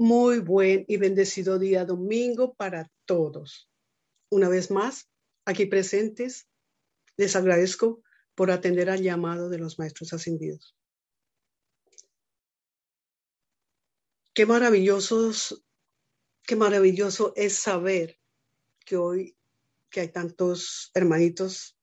Muy 0.00 0.38
buen 0.38 0.84
y 0.86 0.96
bendecido 0.96 1.58
día 1.58 1.84
domingo 1.84 2.54
para 2.54 2.88
todos. 3.04 3.68
Una 4.30 4.48
vez 4.48 4.70
más, 4.70 5.10
aquí 5.44 5.66
presentes, 5.66 6.48
les 7.16 7.34
agradezco 7.34 8.00
por 8.36 8.52
atender 8.52 8.90
al 8.90 9.02
llamado 9.02 9.48
de 9.48 9.58
los 9.58 9.80
maestros 9.80 10.12
ascendidos. 10.12 10.76
Qué 14.32 14.46
maravillosos, 14.46 15.64
qué 16.44 16.54
maravilloso 16.54 17.32
es 17.34 17.54
saber 17.54 18.20
que 18.84 18.96
hoy 18.96 19.36
que 19.90 20.00
hay 20.00 20.08
tantos 20.12 20.92
hermanitos 20.94 21.76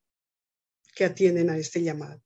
que 0.95 1.03
atienden 1.03 1.49
a 1.49 1.57
este 1.57 1.83
llamado. 1.83 2.24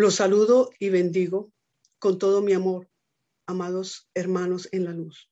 Los 0.00 0.14
saludo 0.14 0.70
y 0.78 0.88
bendigo 0.88 1.52
con 1.98 2.18
todo 2.18 2.40
mi 2.40 2.54
amor, 2.54 2.88
amados 3.44 4.08
hermanos 4.14 4.66
en 4.72 4.86
la 4.86 4.92
luz. 4.92 5.30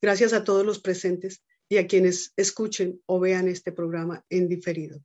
Gracias 0.00 0.32
a 0.32 0.44
todos 0.44 0.64
los 0.64 0.78
presentes 0.78 1.42
y 1.68 1.78
a 1.78 1.88
quienes 1.88 2.32
escuchen 2.36 3.02
o 3.06 3.18
vean 3.18 3.48
este 3.48 3.72
programa 3.72 4.24
en 4.30 4.46
diferido. 4.46 5.04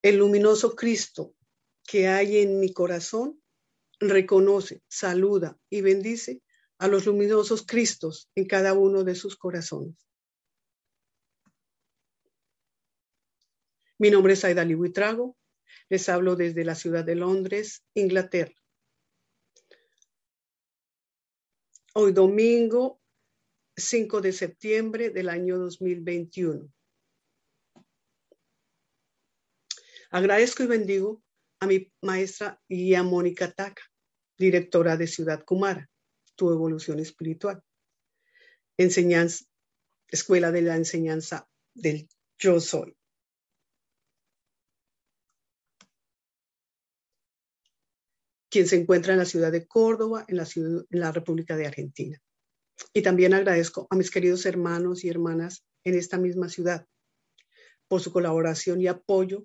El 0.00 0.16
luminoso 0.16 0.74
Cristo 0.74 1.34
que 1.86 2.08
hay 2.08 2.38
en 2.38 2.60
mi 2.60 2.72
corazón 2.72 3.42
reconoce, 3.98 4.82
saluda 4.88 5.58
y 5.68 5.82
bendice 5.82 6.40
a 6.78 6.88
los 6.88 7.04
luminosos 7.04 7.66
Cristos 7.66 8.30
en 8.34 8.46
cada 8.46 8.72
uno 8.72 9.04
de 9.04 9.16
sus 9.16 9.36
corazones. 9.36 10.09
Mi 14.00 14.10
nombre 14.10 14.32
es 14.32 14.42
Aida 14.46 14.64
Libuitrago. 14.64 15.36
Les 15.90 16.08
hablo 16.08 16.34
desde 16.34 16.64
la 16.64 16.74
ciudad 16.74 17.04
de 17.04 17.16
Londres, 17.16 17.84
Inglaterra. 17.92 18.54
Hoy 21.92 22.14
domingo 22.14 22.98
5 23.76 24.22
de 24.22 24.32
septiembre 24.32 25.10
del 25.10 25.28
año 25.28 25.58
2021. 25.58 26.72
Agradezco 30.12 30.62
y 30.62 30.66
bendigo 30.66 31.22
a 31.60 31.66
mi 31.66 31.92
maestra 32.00 32.58
y 32.68 32.94
a 32.94 33.02
Mónica 33.02 33.52
Taca, 33.52 33.82
directora 34.38 34.96
de 34.96 35.08
Ciudad 35.08 35.44
Kumara, 35.44 35.90
tu 36.36 36.50
evolución 36.50 37.00
espiritual. 37.00 37.62
Escuela 38.78 40.50
de 40.50 40.62
la 40.62 40.76
Enseñanza 40.76 41.46
del 41.74 42.08
Yo 42.38 42.60
Soy. 42.60 42.96
Quien 48.50 48.66
se 48.66 48.76
encuentra 48.76 49.12
en 49.12 49.20
la 49.20 49.24
ciudad 49.24 49.52
de 49.52 49.66
Córdoba, 49.66 50.24
en 50.28 50.36
la, 50.36 50.46
en 50.54 50.84
la 50.90 51.12
República 51.12 51.56
de 51.56 51.66
Argentina. 51.66 52.20
Y 52.92 53.02
también 53.02 53.32
agradezco 53.32 53.86
a 53.90 53.96
mis 53.96 54.10
queridos 54.10 54.44
hermanos 54.44 55.04
y 55.04 55.08
hermanas 55.08 55.64
en 55.84 55.94
esta 55.94 56.18
misma 56.18 56.48
ciudad 56.48 56.86
por 57.88 58.00
su 58.00 58.12
colaboración 58.12 58.80
y 58.80 58.88
apoyo 58.88 59.44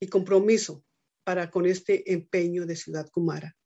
y 0.00 0.06
compromiso 0.06 0.84
para 1.24 1.50
con 1.50 1.66
este 1.66 2.12
empeño 2.12 2.64
de 2.64 2.76
Ciudad 2.76 3.10
Kumara, 3.10 3.56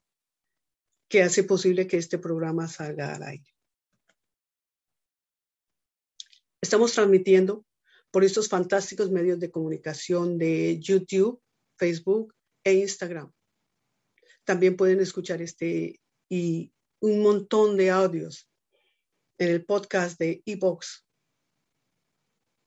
que 1.08 1.22
hace 1.22 1.44
posible 1.44 1.86
que 1.86 1.98
este 1.98 2.18
programa 2.18 2.68
salga 2.68 3.14
al 3.14 3.22
aire. 3.22 3.54
Estamos 6.60 6.92
transmitiendo 6.94 7.66
por 8.10 8.24
estos 8.24 8.48
fantásticos 8.48 9.10
medios 9.10 9.38
de 9.38 9.50
comunicación 9.50 10.38
de 10.38 10.78
YouTube, 10.80 11.42
Facebook 11.76 12.34
e 12.64 12.74
Instagram 12.74 13.32
también 14.44 14.76
pueden 14.76 15.00
escuchar 15.00 15.42
este 15.42 16.00
y 16.28 16.72
un 17.00 17.22
montón 17.22 17.76
de 17.76 17.90
audios 17.90 18.48
en 19.38 19.48
el 19.50 19.64
podcast 19.64 20.18
de 20.18 20.42
eBox, 20.46 21.04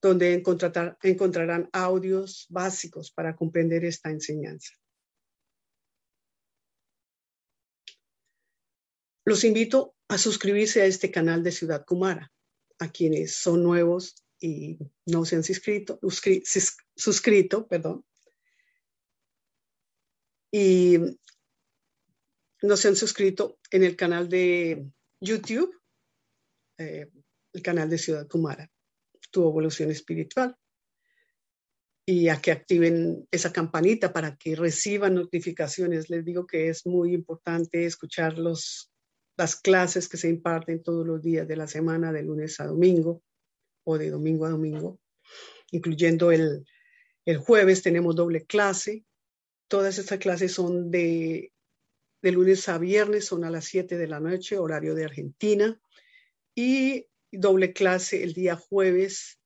donde 0.01 0.33
encontrarán 0.33 1.69
audios 1.71 2.45
básicos 2.49 3.11
para 3.11 3.35
comprender 3.35 3.85
esta 3.85 4.09
enseñanza. 4.09 4.73
Los 9.25 9.43
invito 9.43 9.95
a 10.07 10.17
suscribirse 10.17 10.81
a 10.81 10.85
este 10.85 11.09
canal 11.09 11.43
de 11.43 11.51
Ciudad 11.51 11.85
Kumara, 11.85 12.31
a 12.77 12.91
quienes 12.91 13.35
son 13.35 13.63
nuevos 13.63 14.23
y 14.39 14.77
no 15.07 15.25
se 15.25 15.37
han 15.37 15.43
suscrito, 15.43 15.99
suscrito 16.95 17.67
perdón. 17.67 18.05
Y 20.51 20.99
no 22.61 22.77
se 22.77 22.87
han 22.87 22.95
suscrito 22.95 23.59
en 23.71 23.83
el 23.83 23.95
canal 23.95 24.29
de 24.29 24.85
YouTube, 25.19 25.73
eh, 26.77 27.09
el 27.53 27.61
canal 27.61 27.89
de 27.89 27.97
Ciudad 27.97 28.27
Kumara, 28.27 28.69
tu 29.31 29.47
evolución 29.47 29.91
espiritual, 29.91 30.55
y 32.07 32.29
a 32.29 32.39
que 32.39 32.51
activen 32.51 33.27
esa 33.31 33.51
campanita 33.51 34.13
para 34.13 34.35
que 34.35 34.55
reciban 34.55 35.15
notificaciones. 35.15 36.09
Les 36.09 36.23
digo 36.23 36.45
que 36.45 36.69
es 36.69 36.85
muy 36.85 37.13
importante 37.13 37.85
escuchar 37.85 38.37
los, 38.37 38.91
las 39.37 39.55
clases 39.55 40.07
que 40.07 40.17
se 40.17 40.29
imparten 40.29 40.83
todos 40.83 41.05
los 41.05 41.21
días 41.21 41.47
de 41.47 41.55
la 41.55 41.67
semana, 41.67 42.11
de 42.11 42.23
lunes 42.23 42.59
a 42.59 42.67
domingo 42.67 43.23
o 43.83 43.97
de 43.97 44.11
domingo 44.11 44.45
a 44.45 44.49
domingo, 44.49 44.99
incluyendo 45.71 46.31
el, 46.31 46.65
el 47.25 47.37
jueves 47.37 47.81
tenemos 47.81 48.15
doble 48.15 48.45
clase. 48.45 49.03
Todas 49.67 49.97
estas 49.97 50.19
clases 50.19 50.53
son 50.53 50.91
de 50.91 51.51
de 52.21 52.31
lunes 52.31 52.67
a 52.69 52.77
viernes 52.77 53.25
son 53.25 53.43
a 53.43 53.49
las 53.49 53.65
7 53.65 53.97
de 53.97 54.07
la 54.07 54.19
noche, 54.19 54.57
horario 54.57 54.95
de 54.95 55.05
Argentina, 55.05 55.79
y 56.55 57.07
doble 57.31 57.73
clase 57.73 58.23
el 58.23 58.33
día 58.33 58.55
jueves 58.55 59.39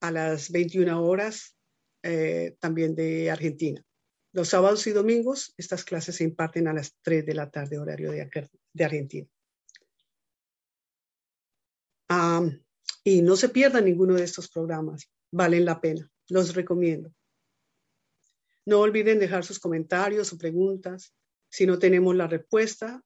a 0.00 0.10
las 0.10 0.50
21 0.50 1.02
horas, 1.02 1.56
eh, 2.02 2.56
también 2.58 2.94
de 2.94 3.30
Argentina. 3.30 3.84
Los 4.32 4.48
sábados 4.48 4.86
y 4.86 4.90
domingos, 4.90 5.54
estas 5.56 5.84
clases 5.84 6.16
se 6.16 6.24
imparten 6.24 6.66
a 6.66 6.72
las 6.72 6.96
3 7.02 7.24
de 7.24 7.34
la 7.34 7.50
tarde, 7.50 7.78
horario 7.78 8.10
de, 8.10 8.22
Argentina. 8.84 9.28
y 13.04 13.22
no 13.22 13.36
se 13.36 13.48
pierdan 13.48 13.84
ninguno 13.84 14.14
de 14.14 14.24
estos 14.24 14.48
programas, 14.48 15.10
valen 15.30 15.64
la 15.64 15.80
pena, 15.80 16.10
los 16.28 16.54
recomiendo. 16.54 17.12
No 18.64 18.80
olviden 18.80 19.18
dejar 19.18 19.44
sus 19.44 19.58
comentarios 19.58 20.32
o 20.32 20.38
preguntas 20.38 21.14
si 21.52 21.66
no 21.66 21.78
tenemos 21.78 22.16
la 22.16 22.26
respuesta, 22.26 23.04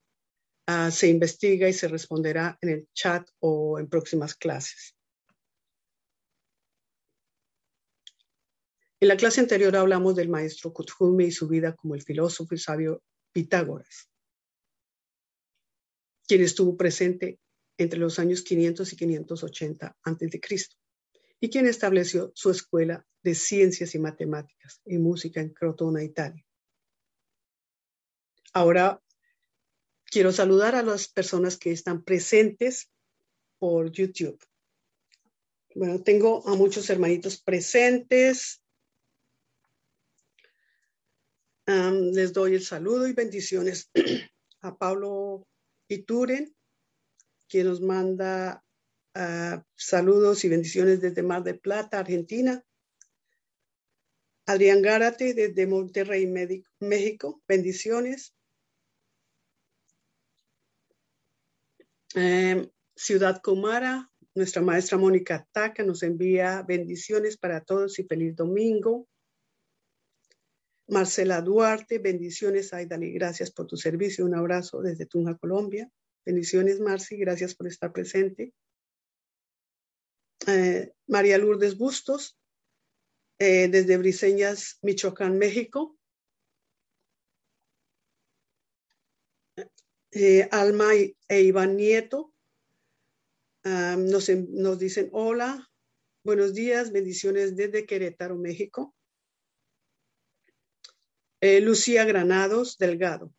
uh, 0.68 0.90
se 0.92 1.08
investiga 1.08 1.68
y 1.68 1.72
se 1.72 1.88
responderá 1.88 2.56
en 2.60 2.68
el 2.68 2.88
chat 2.94 3.28
o 3.40 3.80
en 3.80 3.88
próximas 3.88 4.36
clases. 4.36 4.94
En 9.00 9.08
la 9.08 9.16
clase 9.16 9.40
anterior 9.40 9.74
hablamos 9.74 10.14
del 10.14 10.28
maestro 10.28 10.72
Kuthumi 10.72 11.26
y 11.26 11.32
su 11.32 11.48
vida 11.48 11.74
como 11.74 11.96
el 11.96 12.02
filósofo 12.02 12.54
y 12.54 12.58
sabio 12.58 13.02
Pitágoras, 13.32 14.08
quien 16.28 16.42
estuvo 16.42 16.76
presente 16.76 17.40
entre 17.76 17.98
los 17.98 18.20
años 18.20 18.42
500 18.42 18.92
y 18.92 18.96
580 18.96 19.96
a.C. 20.02 20.40
y 21.40 21.50
quien 21.50 21.66
estableció 21.66 22.30
su 22.34 22.50
escuela 22.50 23.04
de 23.24 23.34
ciencias 23.34 23.94
y 23.96 23.98
matemáticas 23.98 24.80
y 24.86 24.98
música 24.98 25.40
en 25.40 25.52
Crotona, 25.52 26.02
Italia. 26.02 26.45
Ahora 28.56 29.02
quiero 30.06 30.32
saludar 30.32 30.76
a 30.76 30.82
las 30.82 31.08
personas 31.08 31.58
que 31.58 31.72
están 31.72 32.02
presentes 32.02 32.90
por 33.58 33.92
YouTube. 33.92 34.42
Bueno, 35.74 36.02
tengo 36.02 36.42
a 36.48 36.54
muchos 36.54 36.88
hermanitos 36.88 37.38
presentes. 37.42 38.62
les 41.66 42.32
doy 42.32 42.54
el 42.54 42.62
saludo 42.62 43.06
y 43.06 43.12
bendiciones 43.12 43.90
a 44.62 44.74
Pablo 44.74 45.46
Ituren, 45.88 46.56
quien 47.48 47.66
nos 47.66 47.82
manda 47.82 48.64
ah, 49.14 49.62
saludos 49.74 50.46
y 50.46 50.48
bendiciones 50.48 51.02
desde 51.02 51.22
Mar 51.22 51.42
del 51.42 51.60
Plata, 51.60 51.98
Argentina. 51.98 52.64
Adrián 54.46 54.80
Gárate 54.80 55.34
desde 55.34 55.66
Monterrey, 55.66 56.26
México. 56.80 57.42
Bendiciones. 57.46 58.35
Em, 62.16 62.66
Ciudad 62.94 63.42
Comara, 63.42 64.10
nuestra 64.34 64.62
maestra 64.62 64.96
Mónica 64.96 65.46
Taca 65.52 65.82
nos 65.84 66.02
envía 66.02 66.62
bendiciones 66.62 67.36
para 67.36 67.60
todos 67.60 67.98
y 67.98 68.04
feliz 68.04 68.34
domingo. 68.34 69.06
Marcela 70.88 71.42
Duarte, 71.42 71.98
bendiciones, 71.98 72.72
Aidali, 72.72 73.12
gracias 73.12 73.50
por 73.50 73.66
tu 73.66 73.76
servicio. 73.76 74.24
Un 74.24 74.34
abrazo 74.34 74.80
desde 74.80 75.04
Tunja, 75.04 75.36
Colombia. 75.36 75.90
Bendiciones, 76.24 76.80
Marci, 76.80 77.18
gracias 77.18 77.54
por 77.54 77.66
estar 77.66 77.92
presente. 77.92 78.54
Eh, 80.46 80.90
María 81.08 81.36
Lourdes 81.36 81.76
Bustos, 81.76 82.38
eh, 83.38 83.68
desde 83.68 83.98
Briseñas, 83.98 84.78
Michoacán, 84.80 85.36
México. 85.36 85.95
Eh, 90.18 90.48
Alma 90.50 90.94
e 90.94 91.42
Iván 91.42 91.76
Nieto 91.76 92.32
nos, 93.62 94.30
nos 94.30 94.78
dicen 94.78 95.10
hola, 95.12 95.70
buenos 96.24 96.54
días, 96.54 96.90
bendiciones 96.90 97.54
desde 97.54 97.84
Querétaro, 97.84 98.34
México. 98.36 98.94
Eh, 101.42 101.60
Lucía 101.60 102.06
Granados 102.06 102.78
Delgado. 102.78 103.30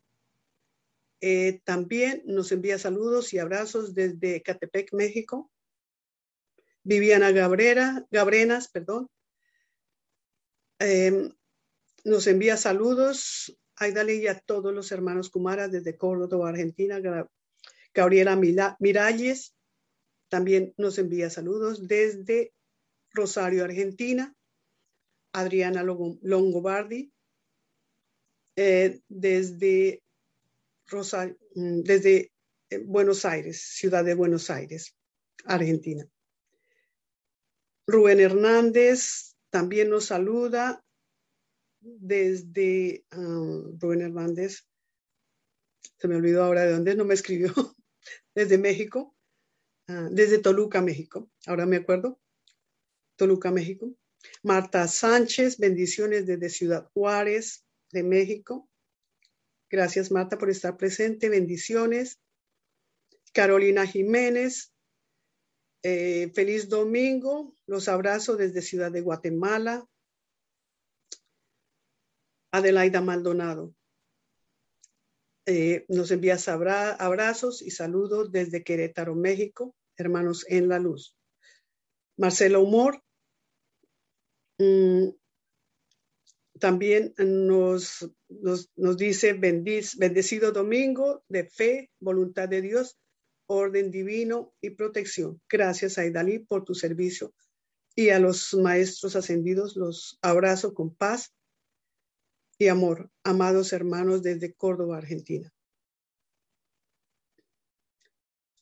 Eh, 1.20 1.62
también 1.64 2.22
nos 2.28 2.52
envía 2.52 2.78
saludos 2.78 3.34
y 3.34 3.40
abrazos 3.40 3.96
desde 3.96 4.44
Catepec, 4.44 4.94
México. 4.94 5.52
Viviana 6.84 7.32
Gabrera, 7.32 8.06
Gabrenas, 8.12 8.68
perdón. 8.68 9.10
Em, 10.78 11.34
nos 12.04 12.28
envía 12.28 12.56
saludos 12.56 13.58
Aidale 13.78 14.16
y 14.16 14.28
a 14.28 14.40
todos 14.40 14.74
los 14.74 14.92
hermanos 14.92 15.30
Kumara 15.30 15.68
desde 15.68 15.98
Córdoba, 15.98 16.50
Argentina. 16.50 17.00
Gabriela 17.94 18.36
Miralles 18.80 19.56
también 20.30 20.74
nos 20.78 20.98
envía 20.98 21.30
saludos 21.30 21.88
desde 21.88 22.54
Rosario, 23.14 23.64
Argentina. 23.64 24.36
Adriana 25.34 25.84
Longobardi 25.84 27.12
eh, 28.56 29.02
desde, 29.08 30.02
mm, 31.54 31.82
desde 31.82 32.32
eh, 32.72 32.78
Buenos 32.80 33.24
Aires, 33.24 33.62
ciudad 33.62 34.04
de 34.04 34.16
Buenos 34.16 34.50
Aires, 34.50 34.96
Argentina. 35.46 36.08
Rubén 37.86 38.20
Hernández 38.20 39.36
también 39.52 39.92
nos 39.92 40.06
saluda 40.06 40.84
desde 42.00 43.06
um, 43.16 43.78
Rubén 43.80 44.02
Hernández, 44.02 44.68
se 45.98 46.08
me 46.08 46.16
olvidó 46.16 46.44
ahora 46.44 46.64
de 46.64 46.74
dónde, 46.74 46.96
no 46.96 47.06
me 47.06 47.14
escribió, 47.14 47.54
desde 48.36 48.58
México, 48.58 49.16
ah, 49.88 50.10
desde 50.12 50.40
Toluca, 50.40 50.82
México, 50.82 51.30
ahora 51.46 51.66
me 51.66 51.78
acuerdo, 51.78 52.20
Toluca, 53.16 53.52
México. 53.52 53.96
Marta 54.44 54.88
Sánchez, 54.88 55.58
bendiciones 55.58 56.26
desde 56.26 56.50
Ciudad 56.50 56.90
Juárez, 56.94 57.66
de 57.92 58.04
México. 58.04 58.70
Gracias, 59.70 60.12
Marta, 60.12 60.38
por 60.38 60.50
estar 60.50 60.78
presente. 60.78 61.30
Bendiciones. 61.30 62.20
Carolina 63.34 63.86
Jiménez, 63.86 64.74
eh, 65.84 66.32
feliz 66.34 66.70
domingo. 66.70 67.54
Los 67.66 67.88
abrazo 67.88 68.36
desde 68.36 68.62
Ciudad 68.62 68.92
de 68.92 69.02
Guatemala. 69.02 69.88
Adelaida 72.58 73.02
Maldonado. 73.02 73.74
Eh, 75.46 75.86
nos 75.88 76.12
envías 76.12 76.48
abrazos 76.50 77.62
y 77.62 77.72
saludos 77.72 78.32
desde 78.32 78.64
Querétaro, 78.64 79.16
México, 79.16 79.76
hermanos 79.96 80.46
en 80.50 80.68
la 80.68 80.80
luz. 80.80 81.16
Marcelo 82.18 82.62
Humor, 82.62 83.02
mm, 84.58 85.10
también 86.60 87.14
nos, 87.18 88.12
dice 88.98 89.34
bendecido 89.34 90.52
domingo 90.52 91.24
de 91.30 91.46
fe, 91.46 91.92
voluntad 92.00 92.50
de 92.50 92.62
Dios, 92.62 92.98
orden 93.46 93.92
divino 93.92 94.54
y 94.60 94.72
protección. 94.72 95.42
Gracias, 95.48 95.98
Aidalí, 95.98 96.40
por 96.40 96.66
tu 96.66 96.74
servicio 96.74 97.34
y 97.98 98.10
a 98.10 98.20
los 98.20 98.54
maestros 98.54 99.16
ascendidos 99.16 99.76
los 99.76 100.20
abrazo 100.22 100.76
con 100.76 100.94
paz 100.94 101.34
y 102.58 102.68
amor, 102.68 103.12
amados 103.24 103.74
hermanos 103.74 104.24
desde 104.24 104.54
Córdoba, 104.54 104.98
Argentina. 104.98 105.54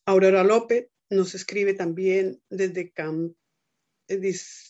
Aurora 0.06 0.44
López 0.44 0.90
nos 1.10 1.34
escribe 1.36 1.74
también 1.74 2.42
desde 2.50 2.92
Camp 2.92 3.36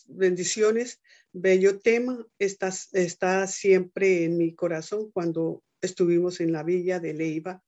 bendiciones, 0.08 1.00
bello 1.32 1.78
tema, 1.78 2.26
está, 2.38 2.72
está 2.92 3.46
siempre 3.46 4.24
en 4.24 4.38
mi 4.38 4.54
corazón 4.54 5.10
cuando 5.10 5.62
estuvimos 5.80 6.40
en 6.40 6.52
la 6.52 6.62
villa 6.62 7.00
de 7.00 7.12
Leiva 7.12 7.62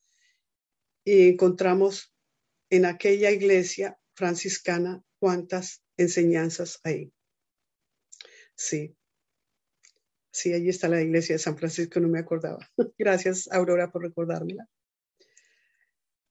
y 1.05 1.29
encontramos 1.29 2.15
en 2.71 2.87
aquella 2.87 3.31
iglesia 3.31 3.99
franciscana 4.15 5.03
cuántas 5.19 5.83
enseñanzas 5.97 6.81
hay. 6.85 7.13
Sí, 8.55 8.97
sí, 10.31 10.53
allí 10.53 10.69
está 10.69 10.89
la 10.89 11.01
iglesia 11.03 11.35
de 11.35 11.39
San 11.39 11.57
Francisco, 11.57 12.01
no 12.01 12.09
me 12.09 12.19
acordaba. 12.19 12.59
Gracias, 12.99 13.49
Aurora, 13.51 13.91
por 13.91 14.03
recordármela. 14.03 14.69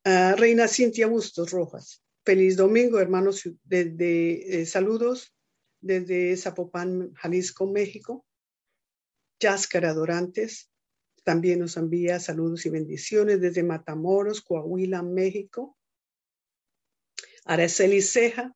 Ah, 0.03 0.35
Reina 0.37 0.67
Cintia 0.67 1.07
Bustos 1.07 1.51
Rojas. 1.51 2.03
Feliz 2.25 2.57
domingo, 2.57 2.99
hermanos, 2.99 3.49
desde 3.63 4.61
eh, 4.61 4.65
saludos 4.65 5.33
desde 5.81 6.35
Zapopan, 6.37 7.13
Jalisco, 7.15 7.67
México. 7.67 8.25
Yáscara 9.39 9.93
Dorantes 9.93 10.71
también 11.23 11.59
nos 11.59 11.77
envía 11.77 12.19
saludos 12.19 12.65
y 12.65 12.69
bendiciones 12.69 13.41
desde 13.41 13.61
Matamoros, 13.61 14.41
Coahuila, 14.41 15.03
México. 15.03 15.77
Araceli 17.45 18.01
Ceja 18.01 18.55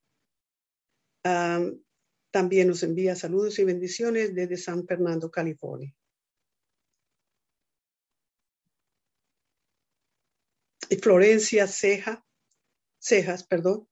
también 2.31 2.67
nos 2.67 2.83
envía 2.83 3.15
saludos 3.15 3.59
y 3.59 3.63
bendiciones 3.63 4.33
desde 4.33 4.57
San 4.57 4.87
Fernando, 4.87 5.29
California. 5.29 5.93
Y 10.89 10.95
Florencia 10.97 11.67
Ceja 11.67 12.25
Cejas, 13.01 13.43
perdón. 13.43 13.87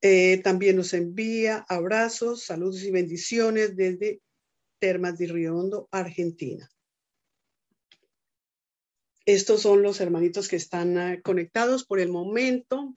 Eh, 0.00 0.40
también 0.42 0.76
nos 0.76 0.94
envía 0.94 1.66
abrazos, 1.68 2.44
saludos 2.44 2.82
y 2.82 2.90
bendiciones 2.90 3.76
desde 3.76 4.22
Termas 4.80 5.18
de 5.18 5.26
Riondo, 5.26 5.88
Argentina. 5.90 6.70
Estos 9.26 9.62
son 9.62 9.82
los 9.82 10.00
hermanitos 10.00 10.48
que 10.48 10.56
están 10.56 10.96
ah, 10.96 11.20
conectados 11.22 11.84
por 11.84 12.00
el 12.00 12.08
momento. 12.08 12.96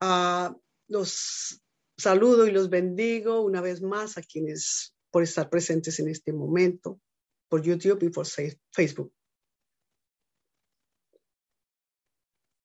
Ah, 0.00 0.56
los 0.88 1.62
saludo 1.96 2.46
y 2.46 2.50
los 2.50 2.70
bendigo 2.70 3.40
una 3.40 3.60
vez 3.60 3.82
más 3.82 4.18
a 4.18 4.22
quienes 4.22 4.94
por 5.10 5.22
estar 5.22 5.50
presentes 5.50 5.98
en 6.00 6.08
este 6.08 6.32
momento 6.32 7.00
por 7.48 7.62
YouTube 7.62 8.02
y 8.02 8.08
por 8.08 8.26
Facebook. 8.26 9.12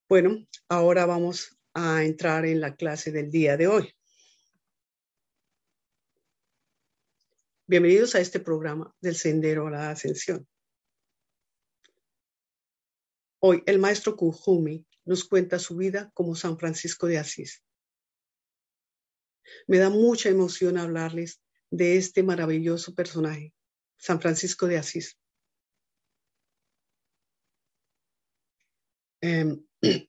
Bueno, 0.07 0.47
ahora 0.69 1.05
vamos 1.05 1.59
a 1.73 2.05
entrar 2.05 2.45
en 2.45 2.61
la 2.61 2.75
clase 2.75 3.11
del 3.11 3.29
día 3.29 3.57
de 3.57 3.67
hoy. 3.67 3.93
Bienvenidos 7.67 8.15
a 8.15 8.21
este 8.21 8.39
programa 8.39 8.95
del 9.01 9.17
Sendero 9.17 9.67
a 9.67 9.71
la 9.71 9.89
Ascensión. 9.89 10.47
Hoy 13.39 13.61
el 13.65 13.79
maestro 13.79 14.15
Kujumi 14.15 14.87
nos 15.03 15.25
cuenta 15.25 15.59
su 15.59 15.75
vida 15.75 16.09
como 16.13 16.33
San 16.33 16.57
Francisco 16.57 17.07
de 17.07 17.17
Asís. 17.17 17.61
Me 19.67 19.77
da 19.77 19.89
mucha 19.89 20.29
emoción 20.29 20.77
hablarles 20.77 21.41
de 21.69 21.97
este 21.97 22.23
maravilloso 22.23 22.95
personaje, 22.95 23.53
San 23.97 24.21
Francisco 24.21 24.67
de 24.67 24.77
Asís. 24.77 25.17
Em, 29.21 29.65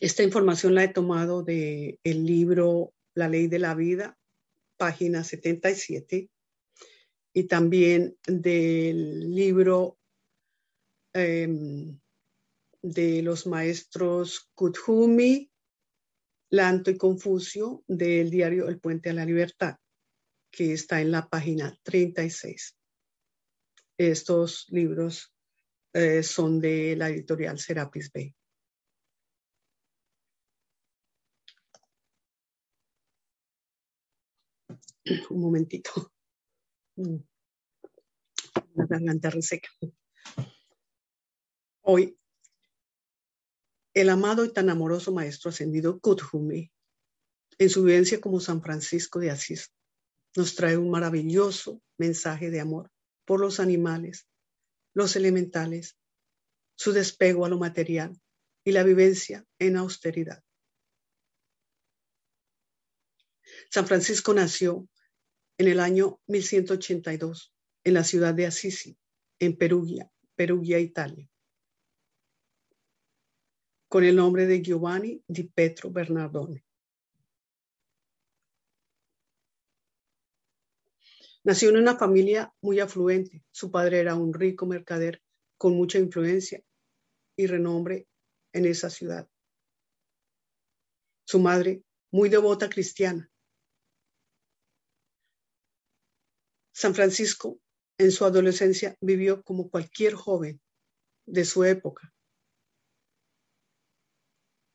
esta 0.00 0.22
información 0.22 0.74
la 0.74 0.84
he 0.84 0.88
tomado 0.88 1.42
del 1.42 1.98
el 2.02 2.26
libro 2.26 2.94
La 3.14 3.28
Ley 3.28 3.46
de 3.46 3.58
la 3.58 3.74
Vida, 3.74 4.18
página 4.76 5.24
77, 5.24 6.30
y 7.32 7.44
también 7.44 8.16
del 8.26 9.34
libro 9.34 9.98
em, 11.12 12.00
de 12.82 13.22
los 13.22 13.46
maestros 13.46 14.50
Kuthumi, 14.54 15.50
Lanto 16.56 16.90
y 16.90 16.96
Confucio 16.96 17.84
del 17.86 18.30
diario 18.30 18.66
El 18.66 18.80
Puente 18.80 19.10
a 19.10 19.12
la 19.12 19.26
Libertad, 19.26 19.76
que 20.50 20.72
está 20.72 21.02
en 21.02 21.10
la 21.10 21.28
página 21.28 21.78
36. 21.82 22.74
Estos 23.98 24.66
libros 24.70 25.34
eh, 25.92 26.22
son 26.22 26.58
de 26.58 26.96
la 26.96 27.10
editorial 27.10 27.58
Serapis 27.58 28.10
Bay. 28.10 28.34
Un 35.28 35.40
momentito. 35.40 36.10
Mm. 36.96 37.18
La 38.76 38.86
garganta 38.86 39.28
reseca. 39.28 39.68
Hoy, 41.82 42.18
el 43.96 44.10
amado 44.10 44.44
y 44.44 44.52
tan 44.52 44.68
amoroso 44.68 45.10
maestro 45.10 45.48
ascendido 45.48 45.98
Kuthumi, 46.00 46.70
en 47.56 47.70
su 47.70 47.82
vivencia 47.82 48.20
como 48.20 48.40
San 48.40 48.60
Francisco 48.60 49.18
de 49.18 49.30
Asís, 49.30 49.72
nos 50.36 50.54
trae 50.54 50.76
un 50.76 50.90
maravilloso 50.90 51.82
mensaje 51.96 52.50
de 52.50 52.60
amor 52.60 52.92
por 53.24 53.40
los 53.40 53.58
animales, 53.58 54.28
los 54.92 55.16
elementales, 55.16 55.96
su 56.74 56.92
despego 56.92 57.46
a 57.46 57.48
lo 57.48 57.56
material 57.56 58.20
y 58.64 58.72
la 58.72 58.82
vivencia 58.82 59.46
en 59.58 59.78
austeridad. 59.78 60.44
San 63.70 63.86
Francisco 63.86 64.34
nació 64.34 64.86
en 65.56 65.68
el 65.68 65.80
año 65.80 66.20
1182 66.26 67.54
en 67.84 67.94
la 67.94 68.04
ciudad 68.04 68.34
de 68.34 68.44
Assisi, 68.44 68.98
en 69.38 69.56
Perugia, 69.56 70.12
Perugia, 70.34 70.78
Italia, 70.80 71.30
con 73.88 74.04
el 74.04 74.16
nombre 74.16 74.46
de 74.46 74.62
Giovanni 74.62 75.22
di 75.26 75.44
Petro 75.44 75.90
Bernardone. 75.90 76.64
Nació 81.44 81.70
en 81.70 81.76
una 81.76 81.96
familia 81.96 82.52
muy 82.60 82.80
afluente. 82.80 83.44
Su 83.52 83.70
padre 83.70 84.00
era 84.00 84.16
un 84.16 84.34
rico 84.34 84.66
mercader 84.66 85.22
con 85.56 85.76
mucha 85.76 85.98
influencia 85.98 86.60
y 87.36 87.46
renombre 87.46 88.08
en 88.52 88.66
esa 88.66 88.90
ciudad. 88.90 89.28
Su 91.24 91.38
madre, 91.38 91.84
muy 92.10 92.28
devota 92.28 92.68
cristiana. 92.68 93.30
San 96.72 96.94
Francisco 96.94 97.60
en 97.98 98.10
su 98.10 98.24
adolescencia 98.24 98.96
vivió 99.00 99.42
como 99.42 99.70
cualquier 99.70 100.14
joven 100.14 100.60
de 101.26 101.44
su 101.44 101.64
época, 101.64 102.12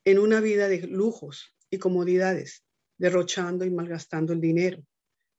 en 0.06 0.20
una 0.20 0.42
vida 0.42 0.68
de 0.68 0.88
lujos 0.88 1.56
y 1.70 1.78
comodidades, 1.78 2.64
derrochando 2.98 3.66
y 3.66 3.70
malgastando 3.70 4.34
el 4.34 4.42
dinero, 4.42 4.86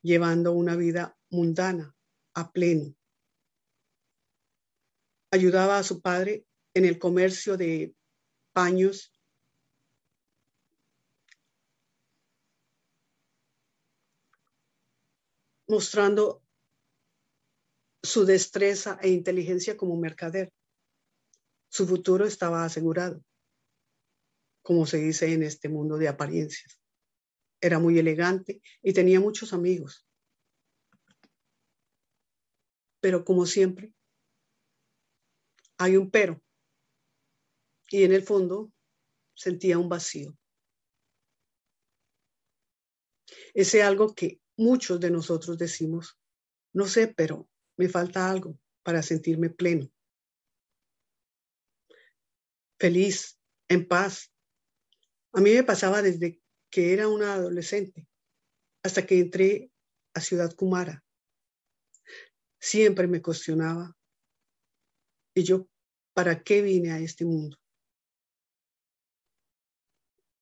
llevando 0.02 0.52
una 0.52 0.76
vida 0.76 1.16
mundana 1.30 1.94
a 2.34 2.50
pleno. 2.52 2.94
Ayudaba 5.30 5.78
a 5.78 5.82
su 5.82 6.00
padre 6.00 6.44
en 6.74 6.84
el 6.84 6.98
comercio 6.98 7.56
de 7.56 7.94
paños 8.52 9.12
mostrando 15.68 16.42
su 18.02 18.26
destreza 18.26 18.98
e 19.00 19.08
inteligencia 19.08 19.76
como 19.76 19.96
mercader. 19.96 20.52
Su 21.70 21.86
futuro 21.86 22.26
estaba 22.26 22.64
asegurado, 22.64 23.24
como 24.62 24.86
se 24.86 24.98
dice 24.98 25.32
en 25.32 25.42
este 25.42 25.68
mundo 25.68 25.98
de 25.98 26.08
apariencias. 26.08 26.80
Era 27.60 27.78
muy 27.78 27.98
elegante 27.98 28.60
y 28.82 28.92
tenía 28.92 29.20
muchos 29.20 29.52
amigos. 29.52 30.06
Pero 33.00 33.24
como 33.24 33.46
siempre, 33.46 33.92
hay 35.78 35.96
un 35.96 36.10
pero. 36.10 36.40
Y 37.90 38.04
en 38.04 38.12
el 38.12 38.22
fondo 38.22 38.72
sentía 39.34 39.78
un 39.78 39.88
vacío. 39.88 40.36
Ese 43.54 43.82
algo 43.82 44.14
que 44.14 44.40
muchos 44.56 45.00
de 45.00 45.10
nosotros 45.10 45.58
decimos, 45.58 46.18
no 46.72 46.86
sé, 46.86 47.08
pero 47.08 47.48
me 47.76 47.88
falta 47.88 48.30
algo 48.30 48.58
para 48.82 49.02
sentirme 49.02 49.50
pleno, 49.50 49.90
feliz, 52.78 53.38
en 53.68 53.86
paz. 53.86 54.31
A 55.32 55.40
mí 55.40 55.54
me 55.54 55.64
pasaba 55.64 56.02
desde 56.02 56.40
que 56.70 56.92
era 56.92 57.08
una 57.08 57.34
adolescente 57.34 58.06
hasta 58.82 59.06
que 59.06 59.18
entré 59.18 59.70
a 60.14 60.20
Ciudad 60.20 60.54
Kumara 60.54 61.02
siempre 62.62 63.08
me 63.08 63.20
cuestionaba, 63.20 63.96
¿y 65.34 65.42
yo 65.42 65.68
para 66.14 66.44
qué 66.44 66.62
vine 66.62 66.92
a 66.92 67.00
este 67.00 67.24
mundo? 67.24 67.58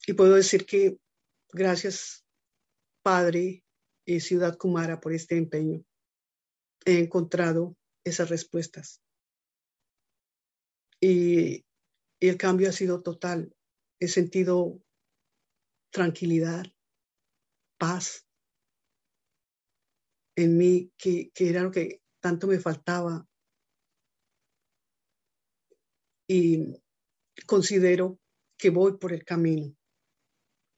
Y 0.06 0.12
puedo 0.12 0.34
decir 0.34 0.66
que 0.66 0.98
gracias, 1.50 2.26
Padre 3.02 3.64
y 4.04 4.20
Ciudad 4.20 4.58
Kumara, 4.58 5.00
por 5.00 5.14
este 5.14 5.38
empeño, 5.38 5.82
he 6.84 6.98
encontrado 6.98 7.74
esas 8.04 8.28
respuestas. 8.28 9.00
Y, 11.00 11.64
y 12.20 12.28
el 12.28 12.36
cambio 12.36 12.68
ha 12.68 12.72
sido 12.72 13.02
total. 13.02 13.56
He 14.00 14.08
sentido 14.08 14.82
tranquilidad, 15.90 16.64
paz 17.78 18.26
en 20.36 20.56
mí, 20.56 20.90
que, 20.96 21.30
era 21.36 21.62
lo 21.62 21.70
que 21.70 22.02
tanto 22.20 22.46
me 22.46 22.58
faltaba. 22.58 23.28
Y 26.26 26.82
considero 27.46 28.18
que 28.56 28.70
voy 28.70 28.96
por 28.96 29.12
el 29.12 29.24
camino 29.24 29.76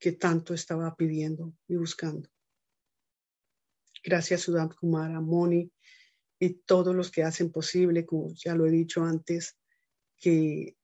que 0.00 0.12
tanto 0.12 0.52
estaba 0.52 0.96
pidiendo 0.96 1.54
y 1.68 1.76
buscando. 1.76 2.28
Gracias, 4.02 4.40
Sudam 4.40 4.68
Kumara, 4.68 5.20
Moni 5.20 5.70
y 6.40 6.54
todos 6.54 6.96
los 6.96 7.12
que 7.12 7.22
hacen 7.22 7.52
posible, 7.52 8.04
como 8.04 8.34
ya 8.34 8.56
lo 8.56 8.66
he 8.66 8.70
dicho 8.70 9.04
antes, 9.04 9.56
que, 10.18 10.76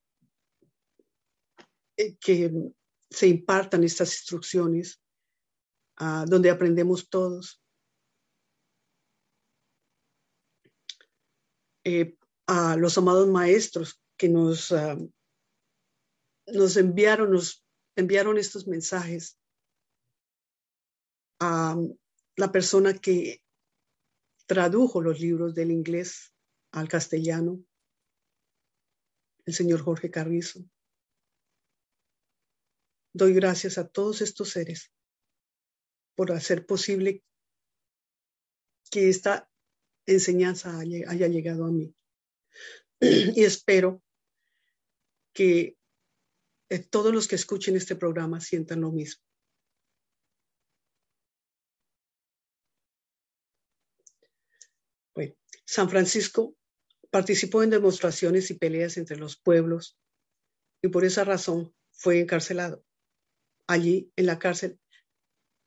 que 2.20 2.52
se 3.10 3.26
impartan 3.26 3.84
estas 3.84 4.12
instrucciones 4.12 5.00
uh, 6.00 6.24
donde 6.26 6.50
aprendemos 6.50 7.08
todos 7.08 7.60
Eh, 11.90 12.18
a 12.46 12.76
los 12.76 12.98
amados 12.98 13.28
maestros 13.28 13.98
que 14.18 14.28
nos, 14.28 14.72
ah, 14.72 14.98
nos 16.46 16.76
enviaron, 16.76 17.30
nos 17.30 17.64
enviaron 17.96 18.36
estos 18.36 18.66
mensajes 18.66 19.38
a 21.40 21.76
la 22.36 22.52
persona 22.52 22.92
que 22.92 23.42
tradujo 24.46 25.00
los 25.00 25.18
libros 25.18 25.54
del 25.54 25.70
inglés 25.70 26.34
al 26.72 26.88
castellano, 26.88 27.64
el 29.46 29.54
señor 29.54 29.80
Jorge 29.80 30.10
Carrizo. 30.10 30.60
Doy 33.12 33.34
gracias 33.34 33.78
a 33.78 33.88
todos 33.88 34.20
estos 34.20 34.50
seres 34.50 34.92
por 36.14 36.32
hacer 36.32 36.66
posible 36.66 37.22
que 38.90 39.08
esta 39.08 39.50
enseñanza 40.06 40.78
haya 40.78 41.28
llegado 41.28 41.64
a 41.64 41.70
mí. 41.70 41.94
Y 43.00 43.44
espero 43.44 44.02
que 45.32 45.76
eh, 46.70 46.78
todos 46.80 47.14
los 47.14 47.28
que 47.28 47.36
escuchen 47.36 47.76
este 47.76 47.94
programa 47.94 48.40
sientan 48.40 48.80
lo 48.80 48.90
mismo. 48.90 49.22
Bueno, 55.14 55.34
San 55.64 55.88
Francisco 55.88 56.56
participó 57.10 57.62
en 57.62 57.70
demostraciones 57.70 58.50
y 58.50 58.54
peleas 58.54 58.96
entre 58.96 59.16
los 59.16 59.36
pueblos 59.36 59.98
y 60.82 60.88
por 60.88 61.04
esa 61.04 61.24
razón 61.24 61.74
fue 61.90 62.20
encarcelado. 62.20 62.84
Allí, 63.68 64.10
en 64.16 64.26
la 64.26 64.38
cárcel, 64.38 64.80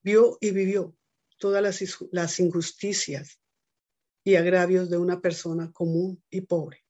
vio 0.03 0.37
y 0.41 0.51
vivió 0.51 0.97
todas 1.37 1.61
las, 1.61 1.99
las 2.11 2.39
injusticias 2.39 3.39
y 4.23 4.35
agravios 4.35 4.89
de 4.89 4.97
una 4.97 5.21
persona 5.21 5.71
común 5.71 6.23
y 6.29 6.41
pobre. 6.41 6.83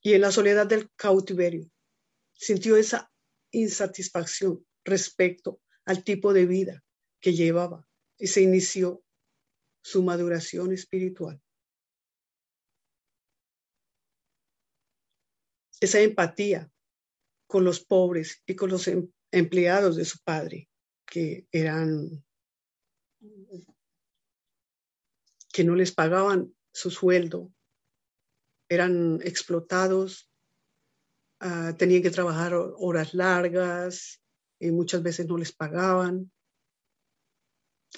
Y 0.00 0.14
en 0.14 0.20
la 0.20 0.30
soledad 0.30 0.68
del 0.68 0.90
cautiverio 0.94 1.68
sintió 2.32 2.76
esa 2.76 3.12
insatisfacción 3.50 4.64
respecto 4.84 5.60
al 5.84 6.04
tipo 6.04 6.32
de 6.32 6.46
vida 6.46 6.84
que 7.20 7.34
llevaba 7.34 7.88
y 8.16 8.28
se 8.28 8.42
inició 8.42 9.02
su 9.82 10.04
maduración 10.04 10.72
espiritual. 10.72 11.42
Esa 15.80 16.00
empatía 16.00 16.70
con 17.48 17.64
los 17.64 17.80
pobres 17.80 18.42
y 18.46 18.54
con 18.54 18.70
los 18.70 18.86
em, 18.86 19.10
empleados 19.32 19.96
de 19.96 20.04
su 20.04 20.18
padre, 20.22 20.68
que 21.04 21.48
eran 21.50 22.24
que 25.52 25.64
no 25.64 25.74
les 25.74 25.92
pagaban 25.92 26.54
su 26.72 26.90
sueldo, 26.90 27.52
eran 28.68 29.20
explotados, 29.24 30.30
ah, 31.40 31.74
tenían 31.76 32.02
que 32.02 32.10
trabajar 32.10 32.54
horas 32.54 33.14
largas 33.14 34.22
y 34.60 34.70
muchas 34.70 35.02
veces 35.02 35.26
no 35.26 35.38
les 35.38 35.52
pagaban. 35.52 36.30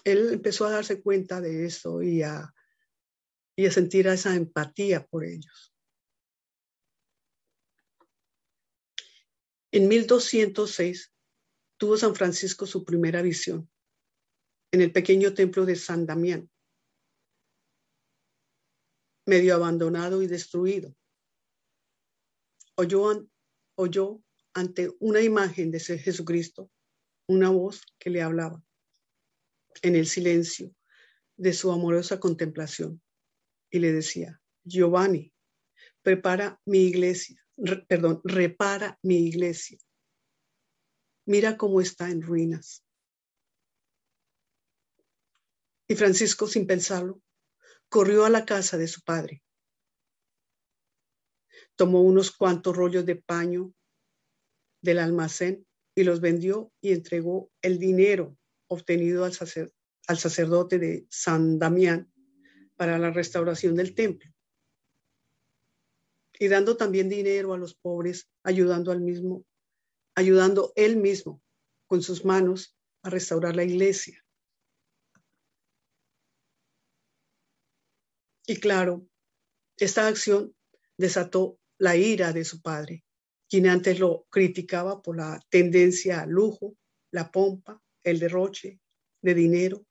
Él 0.05 0.33
empezó 0.33 0.65
a 0.65 0.71
darse 0.71 1.03
cuenta 1.03 1.41
de 1.41 1.67
eso 1.67 2.03
y 2.03 2.23
a, 2.23 2.55
y 3.57 3.67
a 3.67 3.73
sentir 3.73 4.07
esa 4.07 4.37
empatía 4.37 5.05
por 5.05 5.25
ellos. 5.25 5.70
En 9.73 9.87
1206 9.89 11.13
tuvo 11.77 11.97
San 11.97 12.15
Francisco 12.15 12.67
su 12.67 12.85
primera 12.85 13.23
visión 13.23 13.71
en 14.73 14.81
el 14.81 14.93
pequeño 14.93 15.35
templo 15.35 15.65
de 15.65 15.77
San 15.77 16.07
Damián, 16.07 16.51
medio 19.27 19.55
abandonado 19.55 20.23
y 20.23 20.27
destruido. 20.27 20.95
Oyó, 22.77 24.23
ante 24.55 24.91
una 24.99 25.21
imagen 25.21 25.71
de 25.71 25.81
Jesucristo 25.81 26.71
una 27.29 27.51
voz 27.51 27.83
que 27.99 28.11
le 28.11 28.23
hablaba 28.23 28.65
en 29.83 29.95
el 29.95 30.07
silencio 30.07 30.75
de 31.37 31.53
su 31.53 31.71
amorosa 31.71 32.19
contemplación 32.19 33.01
y 33.71 33.79
le 33.79 33.93
decía, 33.93 34.41
Giovanni, 34.65 35.33
prepara 36.03 36.61
mi 36.65 36.81
iglesia, 36.81 37.41
perdón, 37.89 38.21
repara 38.25 38.99
mi 39.03 39.27
iglesia. 39.27 39.79
Mira 41.27 41.57
cómo 41.57 41.81
está 41.81 42.11
en 42.11 42.23
ruinas. 42.23 42.85
Y 45.89 45.97
Francisco, 45.97 46.47
sin 46.47 46.67
pensarlo, 46.67 47.21
corrió 47.89 48.25
a 48.25 48.31
la 48.31 48.45
casa 48.45 48.79
de 48.79 48.87
su 48.89 49.03
padre. 49.03 49.43
Tomó 51.77 52.03
unos 52.03 52.31
cuantos 52.31 52.77
rollos 52.77 53.05
de 53.07 53.17
paño 53.17 53.75
del 54.83 54.99
almacén 54.99 55.67
y 55.95 56.05
los 56.05 56.21
vendió 56.21 56.73
y 56.81 56.93
entregó 56.93 57.51
el 57.63 57.79
dinero 57.79 58.37
obtenido 58.69 59.25
al, 59.25 59.33
sacerdote 59.33 60.79
de 60.79 61.07
San 61.11 61.59
Damián 61.59 62.13
para 62.77 62.99
la 62.99 63.11
restauración 63.11 63.75
del 63.75 63.95
templo. 63.95 64.31
Y 66.41 66.49
dando 66.49 66.77
también 66.77 67.11
dinero 67.11 67.53
a 67.53 67.59
los 67.59 67.75
pobres, 67.75 68.31
ayudando 68.43 68.93
al 68.93 69.01
mismo, 69.01 69.45
ayudando 70.15 70.73
él 70.75 70.97
mismo 70.97 71.43
con 71.87 72.03
sus 72.03 72.25
manos 72.25 72.77
a 73.03 73.11
restaurar 73.11 73.55
la 73.57 73.65
iglesia. 73.65 74.25
Y 78.47 78.57
claro, 78.57 79.07
esta 79.77 80.09
acción 80.09 80.57
desató 80.97 81.59
la 81.79 81.97
ira 81.97 82.33
de 82.33 82.45
su 82.45 82.61
padre, 82.63 83.05
quien 83.49 83.69
antes 83.69 83.99
lo 84.01 84.27
criticaba 84.31 85.03
por 85.03 85.17
la 85.17 85.41
tendencia 85.51 86.23
al 86.23 86.31
lujo, 86.31 86.77
la 87.13 87.31
pompa, 87.31 87.83
el 88.03 88.19
derroche 88.19 88.81
de 89.23 89.35
dinero. 89.35 89.87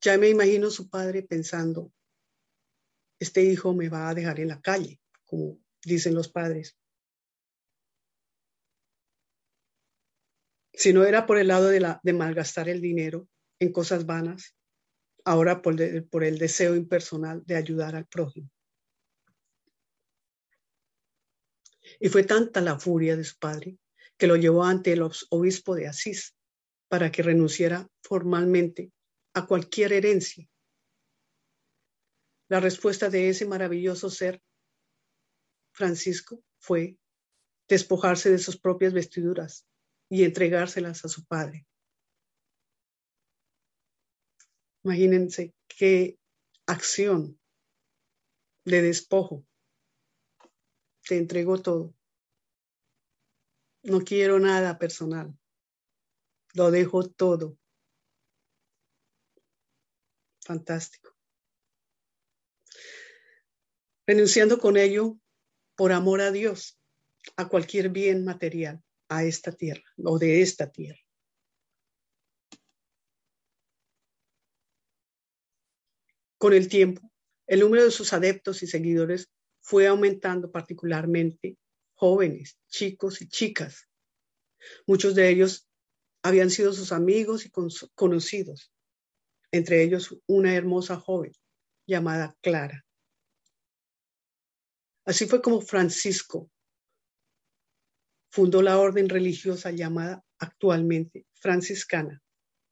Ya 0.00 0.16
me 0.18 0.28
imagino 0.28 0.70
su 0.70 0.88
padre 0.88 1.22
pensando, 1.22 1.92
este 3.18 3.42
hijo 3.42 3.74
me 3.74 3.88
va 3.88 4.08
a 4.08 4.14
dejar 4.14 4.40
en 4.40 4.48
la 4.48 4.60
calle, 4.60 5.00
como 5.24 5.58
dicen 5.84 6.14
los 6.14 6.28
padres. 6.28 6.76
Si 10.72 10.92
no 10.92 11.04
era 11.04 11.26
por 11.26 11.38
el 11.38 11.48
lado 11.48 11.68
de, 11.68 12.12
malgastar 12.12 12.68
el 12.68 12.80
dinero 12.80 13.28
en 13.58 13.72
cosas 13.72 14.06
vanas, 14.06 14.54
ahora 15.24 15.60
por, 15.60 15.76
por 16.08 16.22
el 16.22 16.38
deseo 16.38 16.76
impersonal 16.76 17.42
de 17.44 17.56
ayudar 17.56 17.96
al 17.96 18.06
prójimo. 18.06 18.48
Y 21.98 22.08
fue 22.08 22.22
tanta 22.22 22.60
la 22.60 22.78
furia 22.78 23.16
de 23.16 23.24
su 23.24 23.36
padre 23.38 23.78
que 24.16 24.26
lo 24.26 24.36
llevó 24.36 24.64
ante 24.64 24.92
el 24.92 25.02
obispo 25.30 25.74
de 25.74 25.88
Asís 25.88 26.36
para 26.88 27.10
que 27.10 27.22
renunciara 27.22 27.88
formalmente 28.02 28.92
a 29.34 29.46
cualquier 29.46 29.92
herencia. 29.92 30.48
La 32.48 32.60
respuesta 32.60 33.10
de 33.10 33.28
ese 33.28 33.46
maravilloso 33.46 34.08
ser, 34.08 34.42
Francisco, 35.72 36.42
fue 36.58 36.98
despojarse 37.68 38.30
de 38.30 38.38
sus 38.38 38.58
propias 38.58 38.92
vestiduras 38.92 39.66
y 40.08 40.24
entregárselas 40.24 41.04
a 41.04 41.08
su 41.08 41.26
padre. 41.26 41.66
Imagínense 44.82 45.54
qué 45.68 46.18
acción 46.66 47.38
de 48.64 48.82
despojo. 48.82 49.44
Te 51.06 51.18
entregó 51.18 51.60
todo. 51.60 51.94
No 53.82 54.00
quiero 54.00 54.38
nada 54.38 54.78
personal. 54.78 55.38
Lo 56.54 56.70
dejo 56.70 57.08
todo. 57.08 57.58
Fantástico. 60.40 61.07
Renunciando 64.08 64.58
con 64.58 64.78
ello 64.78 65.18
por 65.76 65.92
amor 65.92 66.22
a 66.22 66.32
Dios, 66.32 66.80
a 67.36 67.46
cualquier 67.46 67.90
bien 67.90 68.24
material, 68.24 68.82
a 69.10 69.22
esta 69.24 69.52
tierra 69.52 69.84
o 70.02 70.18
de 70.18 70.40
esta 70.40 70.72
tierra. 70.72 70.98
Con 76.38 76.54
el 76.54 76.68
tiempo, 76.68 77.02
el 77.46 77.60
número 77.60 77.84
de 77.84 77.90
sus 77.90 78.14
adeptos 78.14 78.62
y 78.62 78.66
seguidores 78.66 79.28
fue 79.60 79.86
aumentando 79.86 80.50
particularmente 80.50 81.58
jóvenes, 81.92 82.58
chicos 82.68 83.20
y 83.20 83.28
chicas. 83.28 83.90
Muchos 84.86 85.14
de 85.14 85.28
ellos 85.28 85.68
habían 86.22 86.48
sido 86.48 86.72
sus 86.72 86.92
amigos 86.92 87.44
y 87.44 87.50
conocidos, 87.94 88.72
entre 89.52 89.82
ellos 89.82 90.18
una 90.26 90.54
hermosa 90.54 90.96
joven 90.96 91.32
llamada 91.86 92.34
Clara. 92.40 92.87
Así 95.08 95.24
fue 95.24 95.40
como 95.40 95.62
Francisco 95.62 96.50
fundó 98.30 98.60
la 98.60 98.78
orden 98.78 99.08
religiosa 99.08 99.70
llamada 99.70 100.22
actualmente 100.38 101.26
franciscana 101.32 102.22